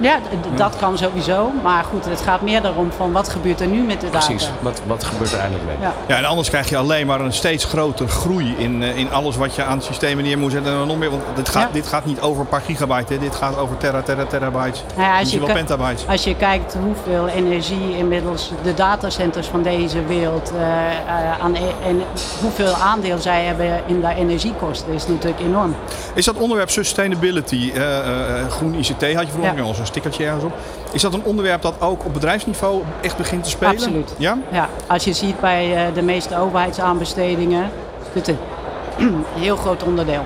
Ja, 0.00 0.18
dat 0.54 0.76
kan 0.76 0.98
sowieso. 0.98 1.50
Maar 1.62 1.84
goed, 1.84 2.04
het 2.04 2.20
gaat 2.20 2.40
meer 2.40 2.62
daarom 2.62 2.92
van 2.96 3.12
wat 3.12 3.28
gebeurt 3.28 3.60
er 3.60 3.66
nu 3.66 3.82
met 3.82 4.00
de 4.00 4.10
data. 4.10 4.26
Precies, 4.26 4.50
wat, 4.60 4.80
wat 4.86 5.04
gebeurt 5.04 5.32
er 5.32 5.38
eigenlijk 5.38 5.68
mee? 5.68 5.76
Ja. 5.80 5.92
Ja, 6.06 6.16
en 6.16 6.24
anders 6.24 6.48
krijg 6.48 6.68
je 6.68 6.76
alleen 6.76 7.06
maar 7.06 7.20
een 7.20 7.32
steeds 7.32 7.64
grotere 7.64 8.08
groei 8.08 8.54
in, 8.58 8.82
eh, 8.82 8.96
in 8.96 9.12
alles 9.12 9.36
wat 9.36 9.54
je 9.54 9.62
aan 9.64 9.82
systemen 9.82 10.24
neer 10.24 10.38
moet 10.38 10.50
zetten. 10.52 10.72
En 10.72 10.78
dan 10.78 10.86
nog 10.86 10.98
meer, 10.98 11.10
want 11.10 11.22
dit 11.34 11.48
gaat, 11.48 11.62
Ja. 11.62 11.68
dit 11.72 11.86
gaat 11.86 12.04
niet 12.04 12.20
over 12.20 12.40
een 12.40 12.48
paar 12.48 12.60
gigabyte, 12.60 13.12
hè. 13.12 13.18
dit 13.18 13.34
gaat 13.34 13.58
over 13.58 13.76
terra, 13.76 14.02
terra, 14.02 14.24
terabytes. 14.24 14.82
Nou 14.96 15.00
ja, 15.02 15.10
als, 15.10 15.18
Misschien 15.20 15.40
je 15.40 15.46
wel 15.46 15.56
petabytes. 15.56 16.06
als 16.08 16.24
je 16.24 16.36
kijkt 16.36 16.76
hoeveel 16.82 17.28
energie 17.28 17.96
inmiddels 17.96 18.50
de 18.62 18.74
datacenters 18.74 19.46
van 19.46 19.62
deze 19.62 20.04
wereld 20.04 20.52
eh, 20.56 20.62
eh, 20.86 21.40
aan 21.40 21.54
e- 21.54 21.58
en 21.88 22.02
hoeveel 22.40 22.72
aandeel 22.74 23.18
zij 23.18 23.44
hebben 23.44 23.80
in 23.86 24.00
de 24.00 24.14
energiekosten, 24.16 24.92
is 24.92 25.06
natuurlijk 25.06 25.40
enorm. 25.40 25.74
Is 26.14 26.24
dat 26.24 26.36
onderwerp 26.36 26.70
sustainability, 26.70 27.70
eh, 27.74 27.98
eh, 28.40 28.48
groen 28.50 28.74
ICT 28.74 29.14
had 29.14 29.26
je 29.26 29.32
vroeger 29.32 29.56
Ja. 29.56 29.62
al 29.62 29.74
zo'n 29.74 29.86
stickertje 29.90 30.24
ergens 30.24 30.44
op. 30.44 30.52
Is 30.92 31.02
dat 31.02 31.14
een 31.14 31.24
onderwerp 31.24 31.62
dat 31.62 31.74
ook 31.80 32.04
op 32.04 32.12
bedrijfsniveau 32.12 32.82
echt 33.00 33.16
begint 33.16 33.44
te 33.44 33.50
spelen? 33.50 33.74
Absoluut. 33.74 34.14
Ja? 34.18 34.38
Ja, 34.50 34.68
als 34.86 35.04
je 35.04 35.12
ziet 35.12 35.40
bij 35.40 35.76
eh, 35.86 35.94
de 35.94 36.02
meeste 36.02 36.38
overheidsaanbestedingen, 36.38 37.70
is 38.14 38.20
het 38.26 38.28
een 38.28 39.24
heel 39.44 39.56
groot 39.56 39.82
onderdeel. 39.82 40.24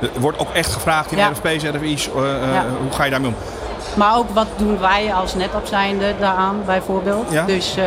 Er 0.00 0.20
wordt 0.20 0.38
ook 0.38 0.50
echt 0.52 0.72
gevraagd 0.72 1.12
in 1.12 1.18
Ja. 1.18 1.28
RFP's, 1.28 1.64
RFI's, 1.64 2.08
eh, 2.14 2.42
eh, 2.42 2.52
Ja. 2.54 2.64
hoe 2.82 2.92
ga 2.92 3.04
je 3.04 3.10
daarmee 3.10 3.28
om? 3.28 3.36
Maar 3.94 4.16
ook 4.16 4.30
wat 4.30 4.46
doen 4.56 4.78
wij 4.80 5.12
als 5.14 5.34
NetApp 5.34 5.66
zijnde 5.66 6.14
daaraan 6.20 6.62
bijvoorbeeld. 6.66 7.30
Ja. 7.30 7.44
Dus 7.44 7.76
eh, 7.76 7.84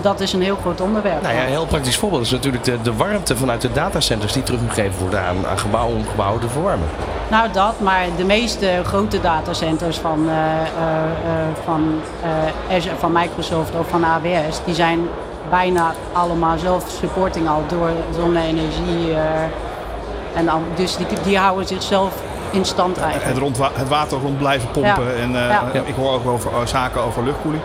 dat 0.00 0.20
is 0.20 0.32
een 0.32 0.42
heel 0.42 0.56
groot 0.60 0.80
onderwerp. 0.80 1.22
Nou 1.22 1.34
ja, 1.34 1.40
een 1.42 1.48
heel 1.48 1.66
praktisch 1.66 1.96
voorbeeld 1.96 2.22
is 2.22 2.30
natuurlijk 2.30 2.64
de, 2.64 2.82
de 2.82 2.94
warmte 2.94 3.36
vanuit 3.36 3.60
de 3.60 3.72
datacenters 3.72 4.32
die 4.32 4.42
teruggegeven 4.42 5.00
worden 5.00 5.20
aan, 5.20 5.46
aan 5.46 5.58
gebouwen 5.58 5.96
om 5.96 6.06
gebouwen 6.06 6.40
te 6.40 6.48
verwarmen. 6.48 6.88
Nou 7.32 7.52
dat, 7.52 7.80
maar 7.80 8.06
de 8.16 8.24
meeste 8.24 8.80
grote 8.84 9.20
datacenters 9.20 9.98
van, 9.98 10.28
eh, 10.28 10.34
eh, 10.34 10.64
eh, 10.64 11.48
van, 11.64 12.00
Azure, 12.70 12.96
van 12.96 13.12
Microsoft 13.12 13.70
of 13.78 13.88
van 13.88 14.04
AWS, 14.04 14.60
die 14.64 14.74
zijn 14.74 15.08
bijna 15.50 15.94
allemaal 16.12 16.58
zelf 16.58 16.84
supporting 17.00 17.48
al 17.48 17.62
door 17.66 17.90
zonne-energie. 18.18 19.14
en 20.34 20.46
dan, 20.46 20.62
dus 20.74 20.96
die, 20.96 21.06
die 21.24 21.38
houden 21.38 21.66
zichzelf 21.66 22.12
in 22.50 22.64
stand 22.64 22.98
eigenlijk. 22.98 23.28
Het, 23.28 23.38
rond, 23.38 23.58
het 23.72 23.88
water 23.88 24.18
rond 24.18 24.38
blijven 24.38 24.70
pompen. 24.70 25.04
Ja. 25.04 25.22
En 25.22 25.32
Ja. 25.32 25.62
ik 25.84 25.94
hoor 25.94 26.12
ook 26.12 26.26
over 26.26 26.50
zaken 26.68 27.02
over 27.02 27.24
luchtkoeling. 27.24 27.62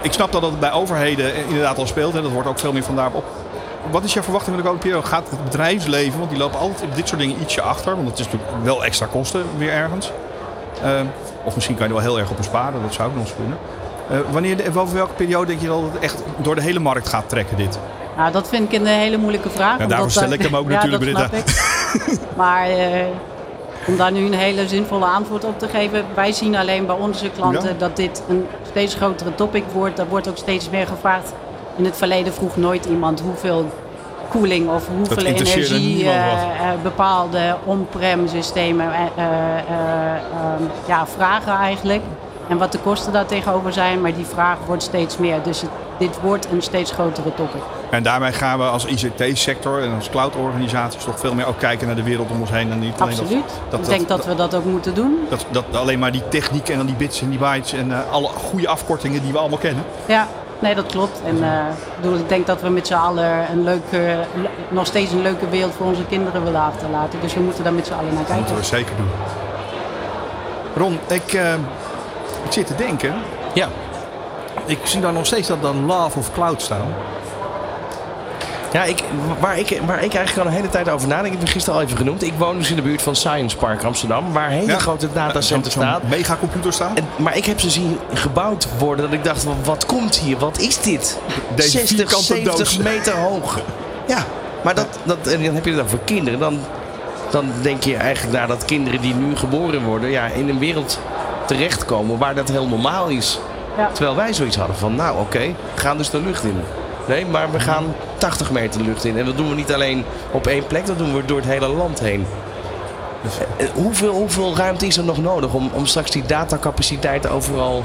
Ik 0.00 0.12
snap 0.12 0.32
dat 0.32 0.40
dat 0.42 0.60
bij 0.60 0.72
overheden 0.72 1.34
inderdaad 1.48 1.78
al 1.78 1.86
speelt. 1.86 2.14
En 2.14 2.22
dat 2.22 2.32
wordt 2.32 2.48
ook 2.48 2.58
veel 2.58 2.72
meer 2.72 2.84
vandaar 2.84 3.10
op. 3.12 3.24
Wat 3.90 4.04
is 4.04 4.12
jouw 4.12 4.22
verwachting 4.22 4.54
van 4.54 4.64
de 4.64 4.68
komende 4.70 4.88
periode? 4.88 5.08
Gaat 5.08 5.30
het 5.30 5.44
bedrijfsleven, 5.44 6.18
want 6.18 6.30
die 6.30 6.38
lopen 6.38 6.58
altijd 6.58 6.82
op 6.90 6.96
dit 6.96 7.08
soort 7.08 7.20
dingen 7.20 7.40
ietsje 7.40 7.62
achter. 7.62 7.96
Want 7.96 8.08
het 8.08 8.18
is 8.18 8.24
natuurlijk 8.24 8.52
wel 8.64 8.84
extra 8.84 9.06
kosten 9.06 9.42
weer 9.58 9.72
ergens. 9.72 10.10
Eh, 10.82 10.90
of 11.44 11.54
misschien 11.54 11.76
kan 11.76 11.88
je 11.88 11.94
er 11.94 12.00
wel 12.02 12.08
heel 12.10 12.18
erg 12.20 12.30
op 12.30 12.36
besparen. 12.36 12.82
Dat 12.82 12.94
zou 12.94 13.08
ook 13.08 13.14
nog 13.14 13.24
eens 13.24 13.34
kunnen. 13.36 13.58
Eh, 14.10 14.18
wanneer, 14.32 14.78
over 14.78 14.94
welke 14.94 15.12
periode 15.14 15.46
denk 15.46 15.60
je 15.60 15.66
dat 15.66 15.82
het 15.92 15.98
echt 16.02 16.22
door 16.36 16.54
de 16.54 16.60
hele 16.62 16.78
markt 16.78 17.08
gaat 17.08 17.28
trekken 17.28 17.56
dit? 17.56 17.78
Nou, 18.16 18.32
dat 18.32 18.48
vind 18.48 18.72
ik 18.72 18.80
een 18.80 18.86
hele 18.86 19.16
moeilijke 19.16 19.50
vraag. 19.50 19.78
Ja, 19.78 19.84
omdat 19.84 20.10
stel 20.10 20.32
ik 20.32 20.42
hem 20.42 20.56
ook 20.56 20.68
natuurlijk, 20.76 21.02
Britta. 21.02 21.28
maar 22.36 22.68
eh, 22.68 23.06
om 23.86 23.96
daar 23.96 24.12
nu 24.12 24.24
een 24.24 24.34
hele 24.34 24.68
zinvolle 24.68 25.04
antwoord 25.04 25.44
op 25.44 25.58
te 25.58 25.68
geven. 25.68 26.04
Wij 26.14 26.32
zien 26.32 26.56
alleen 26.56 26.86
bij 26.86 26.96
onze 26.96 27.30
klanten 27.30 27.68
Ja. 27.68 27.78
dat 27.78 27.96
dit 27.96 28.22
een 28.28 28.46
steeds 28.70 28.94
grotere 28.94 29.34
topic 29.34 29.64
wordt. 29.72 29.98
Er 29.98 30.08
wordt 30.08 30.28
ook 30.28 30.36
steeds 30.36 30.70
meer 30.70 30.86
gevraagd. 30.86 31.32
In 31.76 31.84
het 31.84 31.96
verleden 31.96 32.32
vroeg 32.32 32.56
nooit 32.56 32.84
iemand 32.84 33.20
hoeveel 33.20 33.70
koeling 34.28 34.68
of 34.68 34.88
hoeveel 34.96 35.24
energie 35.24 36.04
eh, 36.04 36.32
eh, 36.32 36.80
bepaalde 36.82 37.56
on-prem 37.64 38.28
systemen 38.28 38.86
eh, 38.92 39.00
eh, 39.16 39.24
eh, 39.24 40.14
ehm, 40.14 40.62
ja, 40.86 41.06
vragen 41.06 41.52
eigenlijk. 41.52 42.02
En 42.48 42.58
wat 42.58 42.72
de 42.72 42.78
kosten 42.78 43.12
daar 43.12 43.26
tegenover 43.26 43.72
zijn. 43.72 44.00
Maar 44.00 44.14
die 44.14 44.24
vraag 44.26 44.56
wordt 44.66 44.82
steeds 44.82 45.18
meer. 45.18 45.42
Dus 45.42 45.60
het- 45.60 45.70
dit 45.98 46.20
wordt 46.22 46.46
een 46.52 46.62
steeds 46.62 46.90
grotere 46.92 47.34
topic. 47.34 47.60
En 47.90 48.02
daarmee 48.02 48.32
gaan 48.32 48.58
we 48.58 48.64
als 48.64 48.84
ICT-sector 48.84 49.82
en 49.82 49.94
als 49.94 50.10
cloud-organisaties 50.10 51.04
toch 51.04 51.18
veel 51.20 51.34
meer 51.34 51.46
ook 51.46 51.58
kijken 51.58 51.86
naar 51.86 51.96
de 51.96 52.02
wereld 52.02 52.30
om 52.30 52.40
ons 52.40 52.50
heen. 52.50 52.70
En 52.72 52.78
niet 52.78 52.98
dat- 52.98 53.08
Absoluut. 53.08 53.44
dat, 53.70 53.80
ik 53.80 53.86
denk 53.86 54.08
dat, 54.08 54.26
we 54.26 54.34
dat 54.34 54.54
ook 54.54 54.64
moeten 54.64 54.94
doen. 54.94 55.18
Dat, 55.28 55.46
dat 55.50 55.64
alleen 55.72 55.98
maar 55.98 56.12
die 56.12 56.28
techniek 56.28 56.68
en 56.68 56.76
dan 56.76 56.86
die 56.86 56.94
bits 56.94 57.20
en 57.22 57.30
die 57.30 57.38
bytes 57.38 57.72
en 57.72 58.10
alle 58.10 58.28
goede 58.28 58.68
afkortingen 58.68 59.22
die 59.22 59.32
we 59.32 59.38
allemaal 59.38 59.58
kennen. 59.58 59.84
Ja, 60.06 60.26
nee, 60.58 60.74
dat 60.74 60.86
klopt. 60.86 61.20
En 61.24 61.42
eh, 61.42 61.50
ik 61.96 62.00
bedoel, 62.00 62.16
ik 62.18 62.28
denk 62.28 62.46
dat 62.46 62.60
we 62.62 62.68
met 62.68 62.86
z'n 62.86 62.94
allen 62.94 63.50
een 63.50 63.62
leuke, 63.64 63.96
le- 64.34 64.48
nog 64.68 64.86
steeds 64.86 65.12
een 65.12 65.22
leuke 65.22 65.48
wereld 65.48 65.72
voor 65.74 65.86
onze 65.86 66.04
kinderen 66.06 66.44
willen 66.44 66.60
achterlaten. 66.60 67.20
Dus 67.20 67.34
we 67.34 67.40
moeten 67.40 67.64
daar 67.64 67.72
met 67.72 67.86
z'n 67.86 67.92
allen 67.92 68.14
naar 68.14 68.24
Dat 68.26 68.36
moeten 68.36 68.54
kijken. 68.54 68.70
we 68.70 68.76
zeker 68.76 68.96
doen. 68.96 69.10
Ron, 70.76 70.98
ik, 71.08 71.32
eh, 71.32 71.52
ik 72.44 72.52
zit 72.52 72.66
te 72.66 72.74
denken. 72.74 73.14
Ja. 73.54 73.68
Ik 74.66 74.78
zie 74.82 75.00
daar 75.00 75.12
nog 75.12 75.26
steeds 75.26 75.48
dat 75.48 75.62
dan 75.62 75.86
Love 75.86 76.18
of 76.18 76.32
Cloud 76.32 76.62
staan. 76.62 76.94
Ja, 78.76 78.84
ik, 78.84 79.02
waar, 79.40 79.58
ik, 79.58 79.80
waar 79.86 80.04
ik 80.04 80.14
eigenlijk 80.14 80.38
al 80.48 80.52
een 80.54 80.58
hele 80.60 80.68
tijd 80.68 80.88
over 80.88 81.08
nadenk, 81.08 81.26
ik 81.26 81.32
heb 81.32 81.40
het 81.40 81.50
gisteren 81.50 81.78
al 81.78 81.84
even 81.84 81.96
genoemd. 81.96 82.22
Ik 82.22 82.32
woon 82.38 82.58
dus 82.58 82.70
in 82.70 82.76
de 82.76 82.82
buurt 82.82 83.02
van 83.02 83.16
Science 83.16 83.56
Park 83.56 83.84
Amsterdam, 83.84 84.32
waar 84.32 84.46
een 84.46 84.52
hele 84.58 84.72
Ja. 84.72 84.78
grote 84.78 85.08
datacenter 85.12 85.70
staat. 85.72 86.02
megacomputer 86.08 86.72
staat. 86.72 86.98
En, 86.98 87.04
maar 87.16 87.36
ik 87.36 87.44
heb 87.44 87.60
ze 87.60 87.70
zien 87.70 87.98
gebouwd 88.14 88.68
worden 88.78 89.04
dat 89.04 89.14
ik 89.14 89.24
dacht, 89.24 89.44
wat, 89.44 89.54
wat 89.64 89.86
komt 89.86 90.16
hier? 90.16 90.38
Wat 90.38 90.58
is 90.58 90.80
dit? 90.80 91.18
Deze 91.54 91.70
60, 91.70 91.96
vierkante 91.96 92.24
70 92.24 92.56
doos. 92.56 92.76
meter 92.76 93.14
hoog. 93.14 93.58
Ja, 94.06 94.24
maar 94.62 94.74
dat, 94.74 94.86
dat, 95.02 95.26
en 95.26 95.42
dan 95.44 95.54
heb 95.54 95.64
je 95.64 95.70
het 95.70 95.78
dan 95.78 95.88
voor 95.88 96.04
kinderen. 96.04 96.38
Dan, 96.38 96.58
dan 97.30 97.52
denk 97.62 97.82
je 97.82 97.96
eigenlijk 97.96 98.36
naar 98.36 98.46
dat 98.46 98.64
kinderen 98.64 99.00
die 99.00 99.14
nu 99.14 99.36
geboren 99.36 99.84
worden, 99.84 100.10
ja, 100.10 100.26
in 100.26 100.48
een 100.48 100.58
wereld 100.58 101.00
terechtkomen 101.46 102.18
waar 102.18 102.34
dat 102.34 102.48
heel 102.48 102.66
normaal 102.66 103.08
is. 103.08 103.38
Ja. 103.76 103.90
Terwijl 103.92 104.16
wij 104.16 104.32
zoiets 104.34 104.56
hadden 104.56 104.76
van, 104.76 104.94
nou 104.94 105.20
oké, 105.20 105.54
gaan 105.74 105.96
dus 105.96 106.10
de 106.10 106.20
lucht 106.20 106.44
in. 106.44 106.60
Nee, 107.08 107.26
maar 107.26 107.50
we 107.50 107.60
gaan 107.60 107.84
80 108.18 108.50
meter 108.50 108.78
de 108.80 108.86
lucht 108.86 109.04
in. 109.04 109.18
En 109.18 109.24
dat 109.24 109.36
doen 109.36 109.48
we 109.48 109.54
niet 109.54 109.72
alleen 109.74 110.04
op 110.30 110.46
één 110.46 110.66
plek, 110.66 110.86
dat 110.86 110.98
doen 110.98 111.14
we 111.14 111.24
door 111.24 111.36
het 111.36 111.46
hele 111.46 111.68
land 111.68 112.00
heen. 112.00 112.26
Eh, 113.56 113.66
Hoeveel, 113.74 114.12
hoeveel 114.12 114.56
ruimte 114.56 114.86
is 114.86 114.96
er 114.96 115.04
nog 115.04 115.18
nodig 115.18 115.52
om, 115.52 115.70
om 115.72 115.86
straks 115.86 116.10
die 116.10 116.22
datacapaciteit 116.26 117.28
overal 117.28 117.84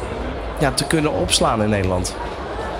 ja, 0.59 0.71
te 0.71 0.85
kunnen 0.87 1.13
opslaan 1.13 1.61
in 1.63 1.69
Nederland? 1.69 2.15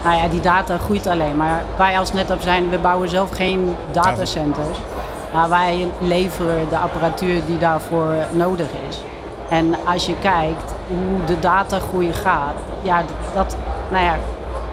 Nou 0.03 0.15
ja, 0.15 0.27
die 0.27 0.39
data 0.39 0.77
groeit 0.77 1.07
alleen. 1.07 1.37
Maar 1.37 1.63
wij 1.77 1.99
als 1.99 2.13
NetApp 2.13 2.41
zijn, 2.41 2.69
we 2.69 2.77
bouwen 2.77 3.09
zelf 3.09 3.29
geen 3.31 3.75
datacenters. 3.91 4.77
Maar 5.33 5.49
wij 5.49 5.87
leveren 5.99 6.69
de 6.69 6.77
apparatuur 6.77 7.41
die 7.45 7.57
daarvoor 7.57 8.13
nodig 8.31 8.67
is. 8.89 9.01
En 9.49 9.75
als 9.85 10.05
je 10.05 10.13
kijkt 10.21 10.73
hoe 10.87 11.25
de 11.25 11.39
datagroei 11.39 12.13
gaat, 12.13 12.55
ja, 12.81 13.03
dat, 13.33 13.55
nou 13.91 14.03
ja, 14.03 14.15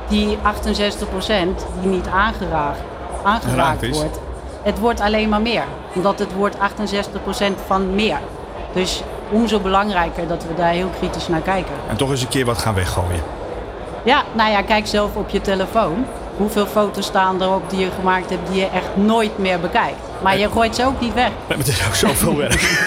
die 0.08 0.38
68% 0.38 0.40
die 1.80 1.90
niet 1.90 2.06
aangeraakt, 2.06 3.88
wordt, 3.90 4.20
het 4.62 4.78
wordt 4.78 5.00
alleen 5.00 5.28
maar 5.28 5.42
meer. 5.42 5.64
Omdat 5.94 6.18
het 6.18 6.34
wordt 6.34 6.56
68% 6.56 6.58
van 7.66 7.94
meer. 7.94 8.18
Dus 8.72 9.02
umso 9.32 9.60
belangrijker 9.60 10.28
dat 10.28 10.42
we 10.46 10.54
daar 10.54 10.72
heel 10.72 10.90
kritisch 10.98 11.28
naar 11.28 11.40
kijken. 11.40 11.74
En 11.88 11.96
toch 11.96 12.10
eens 12.10 12.22
een 12.22 12.28
keer 12.28 12.44
wat 12.44 12.58
gaan 12.58 12.74
weggooien. 12.74 13.22
Ja, 14.02 14.22
nou 14.32 14.50
ja, 14.50 14.62
kijk 14.62 14.86
zelf 14.86 15.16
op 15.16 15.28
je 15.28 15.40
telefoon. 15.40 16.04
Hoeveel 16.36 16.66
foto's 16.66 17.06
staan 17.06 17.42
erop 17.42 17.70
die 17.70 17.78
je 17.78 17.90
gemaakt 17.90 18.30
hebt 18.30 18.48
die 18.48 18.60
je 18.60 18.68
echt 18.68 18.96
nooit 18.96 19.38
meer 19.38 19.60
bekijkt. 19.60 20.07
Maar 20.22 20.38
je 20.38 20.50
gooit 20.50 20.74
ze 20.76 20.84
ook 20.86 21.00
niet 21.00 21.14
weg. 21.14 21.28
Nee, 21.28 21.34
maar 21.48 21.56
Het 21.56 21.68
is 21.68 21.86
ook 21.86 21.94
zoveel 21.94 22.36
werk. 22.46 22.86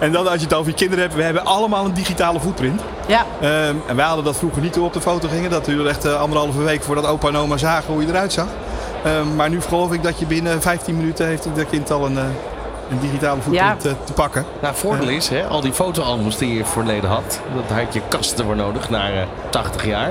en 0.00 0.12
dan 0.12 0.26
als 0.28 0.36
je 0.38 0.44
het 0.44 0.54
over 0.54 0.70
je 0.70 0.76
kinderen 0.76 1.04
hebt. 1.04 1.16
We 1.16 1.22
hebben 1.22 1.44
allemaal 1.44 1.84
een 1.84 1.94
digitale 1.94 2.40
footprint. 2.40 2.80
Ja, 3.06 3.24
Ehm, 3.40 3.74
en 3.86 3.96
wij 3.96 4.04
hadden 4.04 4.24
dat 4.24 4.36
vroeger 4.36 4.62
niet 4.62 4.72
toen 4.72 4.82
we 4.82 4.88
op 4.88 4.94
de 4.94 5.00
foto 5.00 5.28
gingen. 5.28 5.50
Dat 5.50 5.64
duurde 5.64 5.88
echt 5.88 6.04
eh, 6.04 6.20
anderhalve 6.20 6.62
week 6.62 6.82
voordat 6.82 7.06
opa 7.06 7.28
en 7.28 7.36
oma 7.36 7.56
zagen 7.56 7.92
hoe 7.92 8.02
je 8.02 8.08
eruit 8.08 8.32
zag. 8.32 8.46
Ehm, 9.04 9.36
maar 9.36 9.48
nu 9.50 9.60
geloof 9.60 9.92
ik 9.92 10.02
dat 10.02 10.18
je 10.18 10.26
binnen 10.26 10.62
15 10.62 10.96
minuten 10.96 11.26
heeft 11.26 11.48
dat 11.54 11.68
kind 11.70 11.90
al 11.90 12.06
een, 12.06 12.18
eh, 12.18 12.24
een 12.90 12.98
digitale 13.00 13.40
footprint 13.42 13.82
Ja. 13.82 13.88
eh, 13.90 13.94
te 14.04 14.12
pakken. 14.12 14.44
Nou, 14.60 14.72
het 14.72 14.78
voordeel 14.82 15.08
is, 15.08 15.28
hè, 15.28 15.44
al 15.46 15.60
die 15.60 15.72
fotoalbums 15.72 16.36
die 16.36 16.54
je 16.54 16.64
verleden 16.64 17.10
had, 17.10 17.40
dat 17.54 17.78
had 17.78 17.94
je 17.94 18.00
kasten 18.08 18.44
voor 18.44 18.56
nodig 18.56 18.90
na 18.90 19.10
eh, 19.10 19.20
80 19.50 19.86
jaar. 19.86 20.10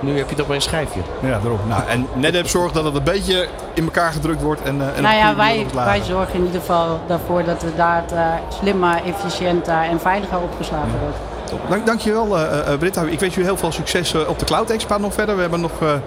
Nu 0.00 0.16
heb 0.16 0.28
je 0.28 0.34
het 0.34 0.44
op 0.44 0.48
een 0.50 0.62
schijfje. 0.62 1.00
Ja, 1.20 1.28
daarom. 1.38 1.58
Nou, 1.68 1.82
en 1.88 2.06
NetApp 2.14 2.48
zorgt 2.48 2.74
dat 2.74 2.84
het 2.84 2.94
een 2.94 3.02
beetje 3.02 3.48
in 3.74 3.84
elkaar 3.84 4.12
gedrukt 4.12 4.42
wordt. 4.42 4.62
En, 4.62 4.80
eh, 4.80 4.86
en 4.86 4.94
op 4.94 5.00
nou 5.00 5.14
een 5.14 5.18
ja, 5.20 5.26
goede 5.26 5.42
manier 5.42 5.66
wij, 5.74 5.84
wij 5.84 6.02
zorgen 6.02 6.34
in 6.34 6.44
ieder 6.44 6.60
geval 6.60 7.00
daarvoor 7.06 7.44
dat 7.44 7.60
de 7.60 7.74
data 7.76 8.40
slimmer, 8.60 9.00
efficiënter 9.04 9.74
en 9.90 10.00
veiliger 10.00 10.38
opgeslagen 10.40 10.98
wordt. 11.00 11.16
Top. 11.44 11.60
Dank, 11.68 11.86
dankjewel 11.86 12.38
eh 12.38 12.72
eh, 12.72 12.78
Britta. 12.78 13.02
Ik 13.02 13.20
wens 13.20 13.34
jullie 13.34 13.48
heel 13.48 13.58
veel 13.58 13.72
succes 13.72 14.14
eh, 14.14 14.28
op 14.28 14.38
de 14.38 14.44
Cloud 14.44 14.70
Expo 14.70 14.98
nog 14.98 15.14
verder. 15.14 15.34
We 15.34 15.40
hebben 15.40 15.60
nog, 15.60 15.72
eh, 15.72 15.78
nou, 15.78 16.00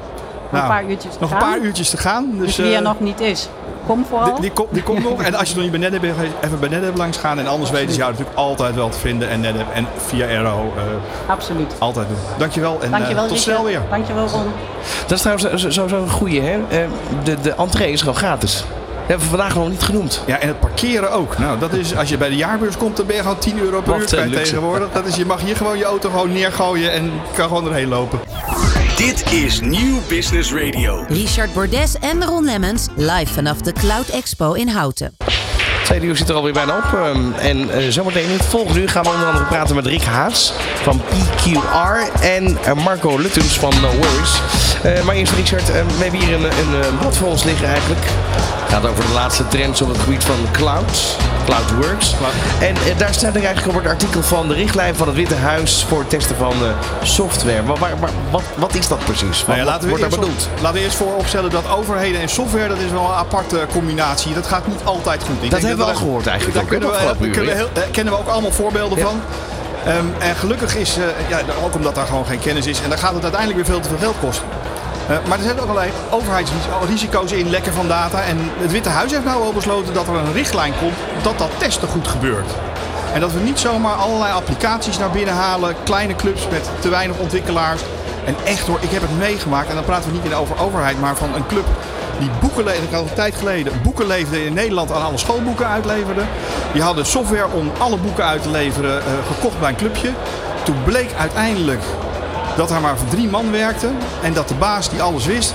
een 0.51 0.67
paar 0.67 0.85
uurtjes 0.85 1.13
te 1.13 1.19
nog 1.19 1.31
een 1.31 1.37
gaan. 1.39 1.49
paar 1.49 1.59
uurtjes 1.59 1.89
te 1.89 1.97
gaan. 1.97 2.29
Dus, 2.31 2.45
Dus 2.45 2.55
wie 2.55 2.71
er 2.71 2.77
eh, 2.77 2.81
nog 2.83 2.99
niet 2.99 3.19
is, 3.19 3.49
kom 3.89 4.05
vooral. 4.09 4.31
Die, 4.31 4.41
die, 4.41 4.51
komt- 4.51 4.73
die 4.73 4.83
komt 4.83 5.03
nog. 5.03 5.21
En 5.21 5.35
als 5.35 5.49
je 5.49 5.53
nog 5.55 5.63
niet 5.63 5.71
bij 5.71 5.79
NetApp 5.79 6.01
bent, 6.01 6.15
even 6.41 6.59
bij 6.59 6.69
NetApp 6.69 6.97
langs 6.97 7.17
gaan. 7.17 7.39
En 7.39 7.47
anders 7.47 7.69
weten 7.71 7.91
ze 7.91 7.97
jou 7.97 8.11
natuurlijk 8.11 8.37
altijd 8.37 8.75
wel 8.75 8.89
te 8.89 8.97
vinden. 8.99 9.29
En 9.29 9.39
NetApp 9.39 9.73
en 9.73 9.87
via 10.07 10.25
Aero 10.25 10.73
eh, 10.77 10.83
Absoluut. 11.31 11.73
altijd 11.77 12.07
doen. 12.07 12.17
Dankjewel 12.37 12.77
en 12.81 12.93
eh, 12.93 13.07
tot 13.07 13.17
Richard. 13.21 13.39
snel 13.39 13.63
weer. 13.63 13.81
Dankjewel, 13.89 14.27
Ron. 14.27 14.43
Dat 15.07 15.11
is 15.11 15.21
trouwens 15.21 15.61
zo- 15.61 15.69
zo- 15.69 15.87
zo'n 15.87 16.09
goeie, 16.09 16.41
hè? 16.41 16.59
Eh, 16.69 16.87
de, 17.23 17.35
de 17.41 17.53
entree 17.53 17.91
is 17.91 17.99
gewoon 17.99 18.15
gratis. 18.15 18.63
hebben 19.05 19.25
we 19.29 19.35
vandaag 19.37 19.55
nog 19.55 19.69
niet 19.69 19.83
genoemd. 19.83 20.23
Ja, 20.25 20.39
en 20.39 20.47
het 20.47 20.59
parkeren 20.59 21.11
ook. 21.11 21.37
Nou, 21.37 21.59
dat 21.59 21.73
is, 21.73 21.95
als 21.95 22.09
je 22.09 22.17
bij 22.17 22.29
de 22.29 22.35
jaarbeurs 22.35 22.77
komt, 22.77 22.97
dan 22.97 23.05
ben 23.05 23.15
je 23.15 23.21
gewoon 23.21 23.37
10 23.39 23.59
euro 23.59 23.81
per 23.81 23.91
Wat 23.99 24.13
uur 24.13 24.29
tegenwoordig. 24.31 24.87
Dat 24.93 25.05
is, 25.05 25.15
je 25.15 25.25
mag 25.25 25.41
hier 25.41 25.55
gewoon 25.55 25.77
je 25.77 25.83
auto 25.85 26.09
gewoon 26.09 26.31
neergooien 26.31 26.91
en 26.91 27.11
kan 27.35 27.47
gewoon 27.47 27.67
erheen 27.67 27.87
lopen. 27.87 28.19
Dit 28.99 29.33
is 29.33 29.59
Nieuw 29.59 29.99
Business 30.07 30.53
Radio. 30.53 31.05
Richard 31.07 31.53
Bordes 31.53 31.95
en 31.99 32.23
Ron 32.23 32.45
Lemmens 32.45 32.87
live 32.95 33.33
vanaf 33.33 33.57
de 33.57 33.71
Cloud 33.71 34.09
Expo 34.09 34.53
in 34.53 34.67
Houten. 34.67 35.17
Tweede 35.83 36.05
uur 36.05 36.17
zit 36.17 36.29
er 36.29 36.35
alweer 36.35 36.53
bijna 36.53 36.77
op. 36.77 36.93
ehm, 36.93 37.31
en 37.33 37.69
eh, 37.69 37.89
zometeen 37.89 38.23
in 38.23 38.37
het 38.37 38.45
volgende 38.45 38.81
uur 38.81 38.89
gaan 38.89 39.03
we 39.03 39.09
onder 39.09 39.25
andere 39.25 39.45
praten 39.45 39.75
met 39.75 39.85
Rick 39.85 40.03
Haas 40.03 40.53
van 40.81 41.01
PQR 41.01 42.21
en 42.21 42.57
eh, 42.63 42.73
Marco 42.73 43.17
Luttens 43.17 43.59
van 43.59 43.73
No 43.81 43.89
Worries. 43.91 44.41
Eh, 44.83 45.03
maar 45.03 45.15
eerst 45.15 45.33
Richard, 45.33 45.69
eh, 45.69 45.85
we 45.97 46.03
hebben 46.03 46.19
hier 46.19 46.33
een, 46.33 46.43
een, 46.43 46.97
blad 46.99 47.17
voor 47.17 47.27
ons 47.27 47.43
liggen 47.43 47.67
eigenlijk. 47.67 48.01
Het 48.69 48.77
gaat 48.77 48.87
over 48.91 49.05
de 49.07 49.13
laatste 49.13 49.47
trends 49.47 49.81
op 49.81 49.87
het 49.87 49.97
gebied 49.97 50.23
van 50.23 50.35
cloud. 50.51 51.17
CloudWorks. 51.45 52.15
En 52.59 52.75
eh, 52.75 52.97
daar 52.97 53.13
staat 53.13 53.35
er 53.35 53.43
eigenlijk 53.43 53.77
op 53.77 53.83
het 53.83 53.91
artikel 53.91 54.21
van 54.21 54.47
de 54.47 54.53
richtlijn 54.53 54.95
van 54.95 55.07
het 55.07 55.15
Witte 55.15 55.35
Huis 55.35 55.85
voor 55.87 55.99
het 55.99 56.09
testen 56.09 56.35
van 56.35 56.51
eh, 56.51 56.69
software. 57.03 57.61
Maar 57.61 57.77
wat, 58.31 58.41
wat 58.55 58.75
is 58.75 58.87
dat 58.87 58.99
precies? 59.05 59.37
Wat, 59.45 59.47
Nou 59.47 59.59
ja, 59.59 59.65
wat 59.65 59.85
wordt 59.85 60.01
daar 60.01 60.11
op- 60.11 60.19
bedoeld? 60.19 60.49
laten 60.61 60.77
we 60.77 60.83
eerst 60.83 60.95
vooropstellen 60.97 61.49
dat 61.49 61.69
overheden 61.69 62.21
en 62.21 62.29
software, 62.29 62.67
dat 62.67 62.77
is 62.77 62.91
wel 62.91 63.03
een 63.05 63.13
aparte 63.13 63.65
combinatie. 63.71 64.33
Dat 64.33 64.47
gaat 64.47 64.67
niet 64.67 64.79
altijd 64.83 65.23
goed. 65.23 65.43
Ik 65.43 65.51
Dat 65.51 65.61
hebben 65.61 65.85
we 65.85 65.91
al 65.91 65.97
gehoord 65.97 66.27
eigenlijk 66.27 66.57
Daar 66.57 66.67
kunnen 66.67 67.57
eh, 67.73 67.81
kennen 67.91 68.13
we 68.13 68.19
ook 68.19 68.27
allemaal 68.27 68.51
voorbeelden 68.51 68.97
Ja. 68.97 69.05
van. 69.05 69.21
Ehm, 69.85 70.05
en 70.19 70.35
gelukkig 70.35 70.75
is, 70.75 70.97
eh, 70.97 71.03
ja, 71.29 71.39
ook 71.63 71.75
omdat 71.75 71.95
daar 71.95 72.05
gewoon 72.05 72.25
geen 72.25 72.39
kennis 72.39 72.65
is 72.65 72.81
en 72.81 72.89
dan 72.89 72.97
gaat 72.97 73.13
het 73.13 73.23
uiteindelijk 73.23 73.65
weer 73.65 73.73
veel 73.75 73.83
te 73.83 73.89
veel 73.89 73.97
geld 73.97 74.15
kosten. 74.19 74.45
Eh, 75.09 75.17
maar 75.27 75.37
er 75.37 75.43
zitten 75.43 75.63
ook 75.63 75.69
allerlei 75.69 75.91
overheidsrisico's 76.09 77.31
in, 77.31 77.49
lekken 77.49 77.73
van 77.73 77.87
data. 77.87 78.21
En 78.21 78.37
het 78.57 78.71
Witte 78.71 78.89
Huis 78.89 79.11
heeft 79.11 79.25
nou 79.25 79.43
al 79.43 79.53
besloten 79.53 79.93
dat 79.93 80.07
er 80.07 80.15
een 80.15 80.33
richtlijn 80.33 80.73
komt 80.79 81.23
dat 81.23 81.37
dat 81.37 81.49
testen 81.57 81.87
goed 81.87 82.07
gebeurt. 82.07 82.51
En 83.13 83.19
dat 83.19 83.31
we 83.31 83.39
niet 83.39 83.59
zomaar 83.59 83.95
allerlei 83.95 84.33
applicaties 84.33 84.97
naar 84.97 85.09
binnen 85.09 85.33
halen, 85.33 85.75
kleine 85.83 86.15
clubs 86.15 86.47
met 86.51 86.69
te 86.79 86.89
weinig 86.89 87.17
ontwikkelaars. 87.17 87.81
En 88.25 88.35
echt 88.45 88.67
hoor, 88.67 88.77
ik 88.81 88.89
heb 88.89 89.01
het 89.01 89.17
meegemaakt. 89.17 89.69
En 89.69 89.75
dan 89.75 89.83
praten 89.83 90.11
we 90.11 90.19
niet 90.23 90.33
over 90.33 90.59
overheid, 90.59 90.99
maar 90.99 91.15
van 91.15 91.35
een 91.35 91.47
club 91.47 91.65
die 92.19 92.29
boeken 92.39 92.63
leefde. 92.63 92.83
Ik 92.83 92.91
een 92.91 93.13
tijd 93.13 93.35
geleden 93.35 93.73
boeken 93.83 94.07
leefde 94.07 94.45
in 94.45 94.53
Nederland 94.53 94.91
aan 94.91 95.03
alle 95.03 95.17
schoolboeken 95.17 95.67
uitleverde. 95.67 96.21
Die 96.73 96.81
hadden 96.81 97.05
software 97.05 97.47
om 97.51 97.71
alle 97.77 97.97
boeken 97.97 98.25
uit 98.25 98.41
te 98.41 98.49
leveren 98.49 98.99
eh, 98.99 99.05
gekocht 99.27 99.59
bij 99.59 99.69
een 99.69 99.75
clubje. 99.75 100.09
Toen 100.63 100.83
bleek 100.83 101.13
uiteindelijk 101.17 101.81
dat 102.55 102.71
er 102.71 102.81
maar 102.81 102.95
drie 103.09 103.27
man 103.27 103.51
werkten. 103.51 103.97
En 104.21 104.33
dat 104.33 104.47
de 104.47 104.55
baas 104.55 104.89
die 104.89 105.01
alles 105.01 105.25
wist, 105.25 105.53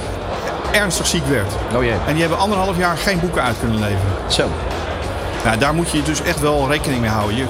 ernstig 0.72 1.06
ziek 1.06 1.26
werd. 1.26 1.52
Oh 1.76 1.82
jee. 1.82 1.94
En 2.06 2.12
die 2.12 2.20
hebben 2.20 2.38
anderhalf 2.38 2.76
jaar 2.76 2.96
geen 2.96 3.20
boeken 3.20 3.42
uit 3.42 3.58
kunnen 3.58 3.78
leveren. 3.78 4.12
Zo. 4.26 4.48
Nou, 5.44 5.58
daar 5.58 5.74
moet 5.74 5.90
je 5.90 6.02
dus 6.02 6.22
echt 6.22 6.40
wel 6.40 6.68
rekening 6.68 7.00
mee 7.00 7.10
houden. 7.10 7.36
Je 7.36 7.46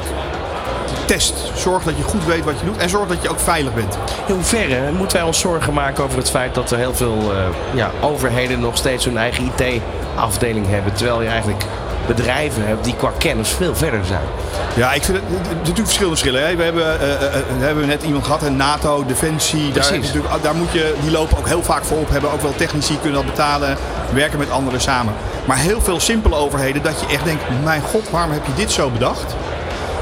test, 1.05 1.35
zorg 1.55 1.83
dat 1.83 1.97
je 1.97 2.03
goed 2.03 2.25
weet 2.25 2.45
wat 2.45 2.59
je 2.61 2.65
doet 2.65 2.77
en 2.77 2.89
zorg 2.89 3.09
dat 3.09 3.23
je 3.23 3.29
ook 3.29 3.39
veilig 3.39 3.75
bent. 3.75 3.99
In 4.27 4.35
hoeverre 4.35 4.93
moeten 4.93 5.17
wij 5.17 5.27
ons 5.27 5.39
zorgen 5.39 5.73
maken 5.73 6.05
over 6.05 6.19
het 6.19 6.31
feit 6.31 6.55
dat 6.55 6.71
er 6.71 6.79
heel 6.79 6.95
veel 6.95 7.19
eh, 7.33 7.39
ja, 7.75 7.91
overheden 8.01 8.61
nog 8.61 8.77
steeds 8.77 9.05
hun 9.05 9.19
eigen 9.19 9.51
IT-afdeling 9.57 10.69
hebben. 10.69 10.93
Terwijl 10.93 11.23
je 11.23 11.29
eigenlijk 11.29 11.65
bedrijven 12.07 12.67
hebt 12.67 12.85
die 12.85 12.95
qua 12.97 13.11
kennis 13.19 13.49
veel 13.49 13.75
verder 13.77 14.05
zijn. 14.07 14.21
Ja, 14.75 14.93
ik 14.93 15.03
vind 15.05 15.17
het, 15.19 15.27
het- 15.29 15.39
het 15.49 15.57
natuurlijk 15.57 15.77
verschillende 15.87 16.17
verschillen. 16.19 16.47
Hè. 16.49 16.57
We 16.57 16.63
hebben, 16.63 17.01
eh, 17.01 17.13
eh, 17.13 17.25
eh, 17.25 17.33
we 17.59 17.65
hebben 17.65 17.87
net 17.87 18.03
iemand 18.03 18.25
gehad, 18.25 18.43
een 18.43 18.57
NATO, 18.57 19.05
Defensie. 19.07 19.73
Daar, 19.73 19.87
Precies. 19.87 20.13
daar 20.43 20.55
moet 20.55 20.73
je, 20.73 20.95
die 21.01 21.11
lopen 21.11 21.39
ook 21.39 21.47
heel 21.47 21.63
vaak 21.63 21.85
voor 21.85 21.99
op. 21.99 22.11
Hebben 22.11 22.33
ook 22.33 22.41
wel 22.43 22.55
technici, 22.57 22.99
kunnen 23.01 23.23
dat 23.25 23.31
betalen. 23.35 23.77
Werken 24.13 24.39
met 24.39 24.51
anderen 24.51 24.81
samen. 24.81 25.15
Maar 25.45 25.57
heel 25.57 25.81
veel 25.81 26.01
simpele 26.01 26.35
overheden 26.35 26.83
dat 26.83 27.01
je 27.01 27.07
echt 27.15 27.25
denkt, 27.25 27.43
mijn 27.65 27.83
god, 27.83 28.11
waarom 28.11 28.33
heb 28.33 28.47
je 28.47 28.55
dit 28.55 28.73
zo 28.73 28.91
bedacht? 28.91 29.35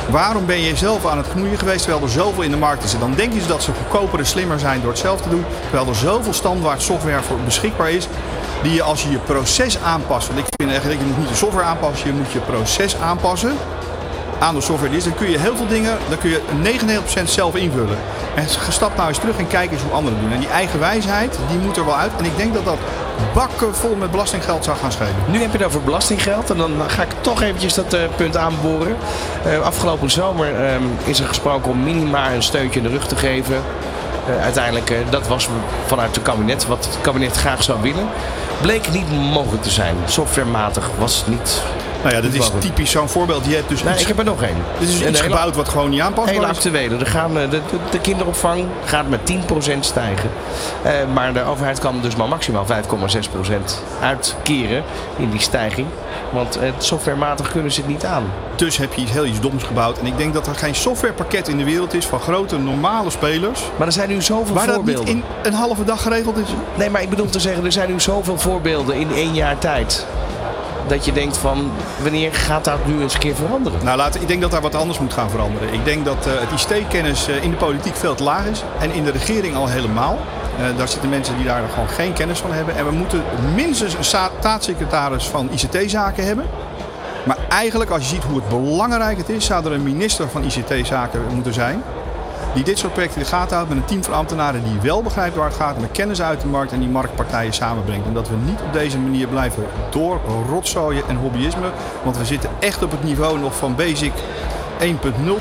Waarom 0.08 0.46
ben 0.46 0.60
je 0.60 0.76
zelf 0.76 1.06
aan 1.06 1.16
het 1.18 1.28
knoeien 1.28 1.58
geweest 1.58 1.82
terwijl 1.82 2.02
er 2.04 2.10
zoveel 2.10 2.42
in 2.42 2.50
de 2.50 2.56
markt 2.56 2.84
is? 2.84 2.94
En 2.94 3.00
dan 3.00 3.14
denken 3.14 3.40
ze 3.40 3.46
dat 3.46 3.62
ze 3.62 3.70
goedkoper 3.72 4.18
en 4.18 4.26
slimmer 4.26 4.58
zijn 4.58 4.80
door 4.80 4.90
het 4.90 4.98
zelf 5.00 5.20
te 5.20 5.28
doen. 5.28 5.44
Terwijl 5.62 5.88
er 5.88 5.94
zoveel 5.94 6.32
standaard 6.32 6.82
software 6.82 7.22
voor 7.22 7.36
beschikbaar 7.44 7.90
is. 7.90 8.08
Die 8.62 8.74
je 8.74 8.82
als 8.82 9.02
je 9.02 9.10
je 9.10 9.18
proces 9.18 9.78
aanpast. 9.78 10.26
Want 10.26 10.38
ik 10.38 10.46
vind 10.56 10.70
eigenlijk, 10.70 11.00
je 11.00 11.06
moet 11.06 11.18
niet 11.18 11.28
de 11.28 11.34
software 11.34 11.64
aanpassen, 11.64 12.06
je 12.06 12.14
moet 12.14 12.32
je 12.32 12.38
proces 12.38 12.96
aanpassen 12.96 13.56
aan 14.42 14.54
de 14.54 14.60
software 14.60 14.88
die 14.88 14.98
is, 14.98 15.04
dan 15.04 15.14
kun 15.14 15.30
je 15.30 15.38
heel 15.38 15.56
veel 15.56 15.66
dingen, 15.66 15.98
dan 16.08 16.18
kun 16.18 16.30
je 16.30 16.40
99% 17.20 17.22
zelf 17.24 17.54
invullen. 17.54 17.98
En 18.34 18.44
stap 18.68 18.96
nou 18.96 19.08
eens 19.08 19.18
terug 19.18 19.38
en 19.38 19.46
kijk 19.46 19.72
eens 19.72 19.82
hoe 19.82 19.92
anderen 19.92 20.20
doen. 20.20 20.32
En 20.32 20.38
die 20.38 20.48
eigen 20.48 20.80
wijsheid, 20.80 21.38
die 21.48 21.58
moet 21.58 21.76
er 21.76 21.84
wel 21.84 21.96
uit. 21.96 22.10
En 22.18 22.24
ik 22.24 22.36
denk 22.36 22.54
dat 22.54 22.64
dat 22.64 22.78
bakken 23.34 23.74
vol 23.74 23.94
met 23.94 24.10
belastinggeld 24.10 24.64
zou 24.64 24.76
gaan 24.76 24.92
schelen. 24.92 25.14
Nu 25.26 25.40
heb 25.40 25.52
je 25.52 25.58
het 25.58 25.66
over 25.66 25.82
belastinggeld 25.82 26.50
en 26.50 26.56
dan 26.56 26.72
ga 26.86 27.02
ik 27.02 27.10
toch 27.20 27.42
eventjes 27.42 27.74
dat 27.74 27.92
eh, 27.92 28.00
punt 28.16 28.36
aanboren. 28.36 28.96
Eh, 29.44 29.60
afgelopen 29.60 30.10
zomer 30.10 30.64
ehm, 30.64 30.82
is 31.04 31.20
er 31.20 31.26
gesproken 31.26 31.70
om 31.70 31.82
minima 31.82 32.32
een 32.32 32.42
steuntje 32.42 32.80
in 32.80 32.86
de 32.86 32.92
rug 32.92 33.06
te 33.06 33.16
geven. 33.16 33.56
Eh, 34.26 34.42
uiteindelijk, 34.42 34.94
dat 35.10 35.28
was 35.28 35.48
vanuit 35.86 36.14
het 36.14 36.24
kabinet, 36.24 36.66
wat 36.66 36.84
het 36.84 36.98
kabinet 37.00 37.36
graag 37.36 37.62
zou 37.62 37.82
willen. 37.82 38.08
Bleek 38.62 38.92
niet 38.92 39.10
mogelijk 39.10 39.62
te 39.62 39.70
zijn. 39.70 39.96
Softwarematig 40.06 40.90
was 40.98 41.26
niet... 41.26 41.62
Nou 42.02 42.14
ja, 42.14 42.20
dat 42.20 42.32
is 42.32 42.50
typisch 42.58 42.90
zo'n 42.90 43.08
voorbeeld. 43.08 43.46
Je 43.46 43.54
hebt 43.54 43.68
dus 43.68 43.82
Nee, 43.82 43.92
iets, 43.92 44.02
ik 44.02 44.08
heb 44.08 44.18
er 44.18 44.24
nog 44.24 44.42
één. 44.42 44.56
dit 44.78 44.88
is 44.88 45.00
Een 45.00 45.08
iets 45.08 45.20
hele- 45.20 45.32
gebouwd 45.32 45.56
wat 45.56 45.68
gewoon 45.68 45.90
niet 45.90 46.00
aanpasbaar 46.00 46.34
Hele 46.34 46.46
actuele. 46.46 46.96
Er 46.98 47.06
gaan, 47.06 47.38
eh, 47.38 47.50
de, 47.50 47.60
de, 47.70 47.76
de 47.90 47.98
kinderopvang 48.00 48.64
gaat 48.84 49.08
met 49.08 49.20
10% 49.26 49.84
stijgen. 49.84 50.30
Eh, 50.82 50.92
maar 51.14 51.32
de 51.32 51.44
overheid 51.44 51.78
kan 51.78 51.98
dus 52.00 52.16
maar 52.16 52.28
maximaal 52.28 52.66
5,6% 52.66 53.82
uitkeren 54.00 54.82
in 55.16 55.30
die 55.30 55.40
stijging. 55.40 55.86
Want 56.30 56.56
eh, 56.56 56.70
softwarematig 56.78 57.50
kunnen 57.52 57.72
ze 57.72 57.80
het 57.80 57.88
niet 57.90 58.04
aan. 58.04 58.24
Dus 58.56 58.76
heb 58.76 58.92
je 58.94 59.00
iets 59.00 59.10
heel 59.10 59.24
iets 59.26 59.40
doms 59.40 59.62
gebouwd. 59.62 59.98
En 59.98 60.06
ik 60.06 60.16
denk 60.16 60.34
dat 60.34 60.46
er 60.46 60.54
geen 60.54 60.74
softwarepakket 60.74 61.48
in 61.48 61.56
de 61.58 61.64
wereld 61.64 61.94
is 61.94 62.06
van 62.06 62.20
grote 62.20 62.58
normale 62.58 63.10
spelers. 63.10 63.60
Maar 63.76 63.86
er 63.86 63.92
zijn 63.92 64.08
nu 64.08 64.22
zoveel 64.22 64.54
Waar 64.54 64.66
dat 64.66 64.84
niet 64.84 64.96
voorbeelden. 64.96 65.14
in 65.14 65.24
een 65.42 65.54
halve 65.54 65.84
dag 65.84 66.02
geregeld 66.02 66.36
is. 66.36 66.48
Nee, 66.74 66.90
maar 66.90 67.02
ik 67.02 67.10
bedoel 67.10 67.30
te 67.30 67.40
zeggen, 67.40 67.64
er 67.64 67.72
zijn 67.72 67.90
nu 67.90 68.00
zoveel 68.00 68.38
voorbeelden 68.38 68.94
in 68.96 69.08
één 69.14 69.34
jaar 69.34 69.58
tijd. 69.58 70.06
Dat 70.86 71.04
je 71.04 71.12
denkt 71.12 71.36
van, 71.36 71.70
wanneer 72.02 72.34
gaat 72.34 72.64
dat 72.64 72.86
nu 72.86 73.00
eens 73.02 73.14
een 73.14 73.20
keer 73.20 73.34
veranderen? 73.34 73.84
Nou, 73.84 73.96
laat, 73.96 74.14
ik 74.14 74.28
denk 74.28 74.40
dat 74.40 74.50
daar 74.50 74.60
wat 74.60 74.74
anders 74.74 74.98
moet 74.98 75.12
gaan 75.12 75.30
veranderen. 75.30 75.72
Ik 75.72 75.84
denk 75.84 76.04
dat 76.04 76.26
eh, 76.26 76.32
het 76.36 76.60
ICT-kennis 76.60 77.28
eh, 77.28 77.42
in 77.42 77.50
de 77.50 77.56
politiek 77.56 77.96
veel 77.96 78.14
te 78.14 78.22
laag 78.22 78.44
is. 78.46 78.62
En 78.80 78.92
in 78.92 79.04
de 79.04 79.10
regering 79.10 79.56
al 79.56 79.66
helemaal. 79.68 80.18
Eh, 80.58 80.64
daar 80.76 80.88
zitten 80.88 81.08
mensen 81.08 81.36
die 81.36 81.44
daar 81.46 81.62
gewoon 81.72 81.88
geen 81.88 82.12
kennis 82.12 82.38
van 82.38 82.52
hebben. 82.52 82.76
En 82.76 82.84
we 82.84 82.90
moeten 82.92 83.22
minstens 83.54 83.94
een 83.94 84.04
sta- 84.04 84.30
staatssecretaris 84.38 85.24
van 85.26 85.48
ICT-zaken 85.52 86.24
hebben. 86.26 86.46
Maar 87.24 87.38
eigenlijk, 87.48 87.90
als 87.90 88.02
je 88.02 88.08
ziet 88.08 88.24
hoe 88.24 88.36
het 88.36 88.48
belangrijk 88.48 89.16
het 89.18 89.28
is, 89.28 89.44
zou 89.44 89.64
er 89.66 89.72
een 89.72 89.82
minister 89.82 90.28
van 90.28 90.44
ICT-zaken 90.44 91.20
moeten 91.34 91.54
zijn. 91.54 91.82
Die 92.54 92.64
dit 92.64 92.78
soort 92.78 92.92
projecten 92.92 93.18
in 93.18 93.24
de 93.24 93.30
gaten 93.30 93.54
houdt 93.56 93.68
met 93.70 93.78
een 93.78 93.84
team 93.84 94.04
van 94.04 94.14
ambtenaren 94.14 94.62
die 94.64 94.80
wel 94.82 95.02
begrijpt 95.02 95.36
waar 95.36 95.46
het 95.46 95.56
gaat. 95.56 95.80
Met 95.80 95.90
kennis 95.92 96.22
uit 96.22 96.40
de 96.40 96.46
markt 96.46 96.72
en 96.72 96.78
die 96.80 96.88
marktpartijen 96.88 97.52
samenbrengt. 97.52 98.06
En 98.06 98.12
dat 98.14 98.28
we 98.28 98.34
niet 98.44 98.60
op 98.66 98.72
deze 98.72 98.98
manier 98.98 99.26
blijven 99.28 99.64
doorrotzooien 99.90 101.02
en 101.08 101.16
hobbyisme. 101.16 101.70
Want 102.02 102.16
we 102.16 102.24
zitten 102.24 102.50
echt 102.60 102.82
op 102.82 102.90
het 102.90 103.04
niveau 103.04 103.38
nog 103.38 103.56
van 103.56 103.74
basic 103.74 104.12
1.0 104.80 104.86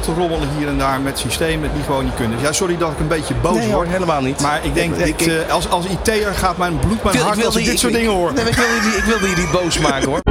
te 0.02 0.14
rommelen 0.18 0.50
hier 0.58 0.68
en 0.68 0.78
daar 0.78 1.00
met 1.02 1.20
systemen 1.20 1.70
die 1.74 1.84
gewoon 1.84 2.04
niet 2.04 2.16
kunnen. 2.16 2.40
Ja, 2.42 2.52
sorry 2.52 2.78
dat 2.78 2.92
ik 2.92 3.00
een 3.00 3.08
beetje 3.08 3.34
boos 3.34 3.56
Nee 3.56 3.66
hoor, 3.68 3.76
word. 3.76 3.88
helemaal 3.88 4.22
niet. 4.22 4.42
Maar 4.42 4.60
ik 4.64 4.74
denk, 4.74 4.96
ik- 4.96 5.22
eh, 5.22 5.52
als, 5.54 5.70
als 5.70 5.86
IT'er 5.86 6.34
gaat 6.34 6.58
mijn 6.58 6.80
bloed 6.80 7.04
mijn 7.04 7.16
wil- 7.16 7.26
hart 7.26 7.46
als 7.46 7.56
ik 7.56 7.66
dit 7.66 7.80
soort 7.80 7.94
dingen 7.94 8.12
hoor. 8.12 8.34
Nee, 8.34 8.44
ik 8.46 8.56
ik 8.98 9.04
wilde 9.06 9.30
je 9.30 9.36
niet 9.36 9.52
boos 9.52 9.80
maken 9.80 10.10
hoor. 10.10 10.31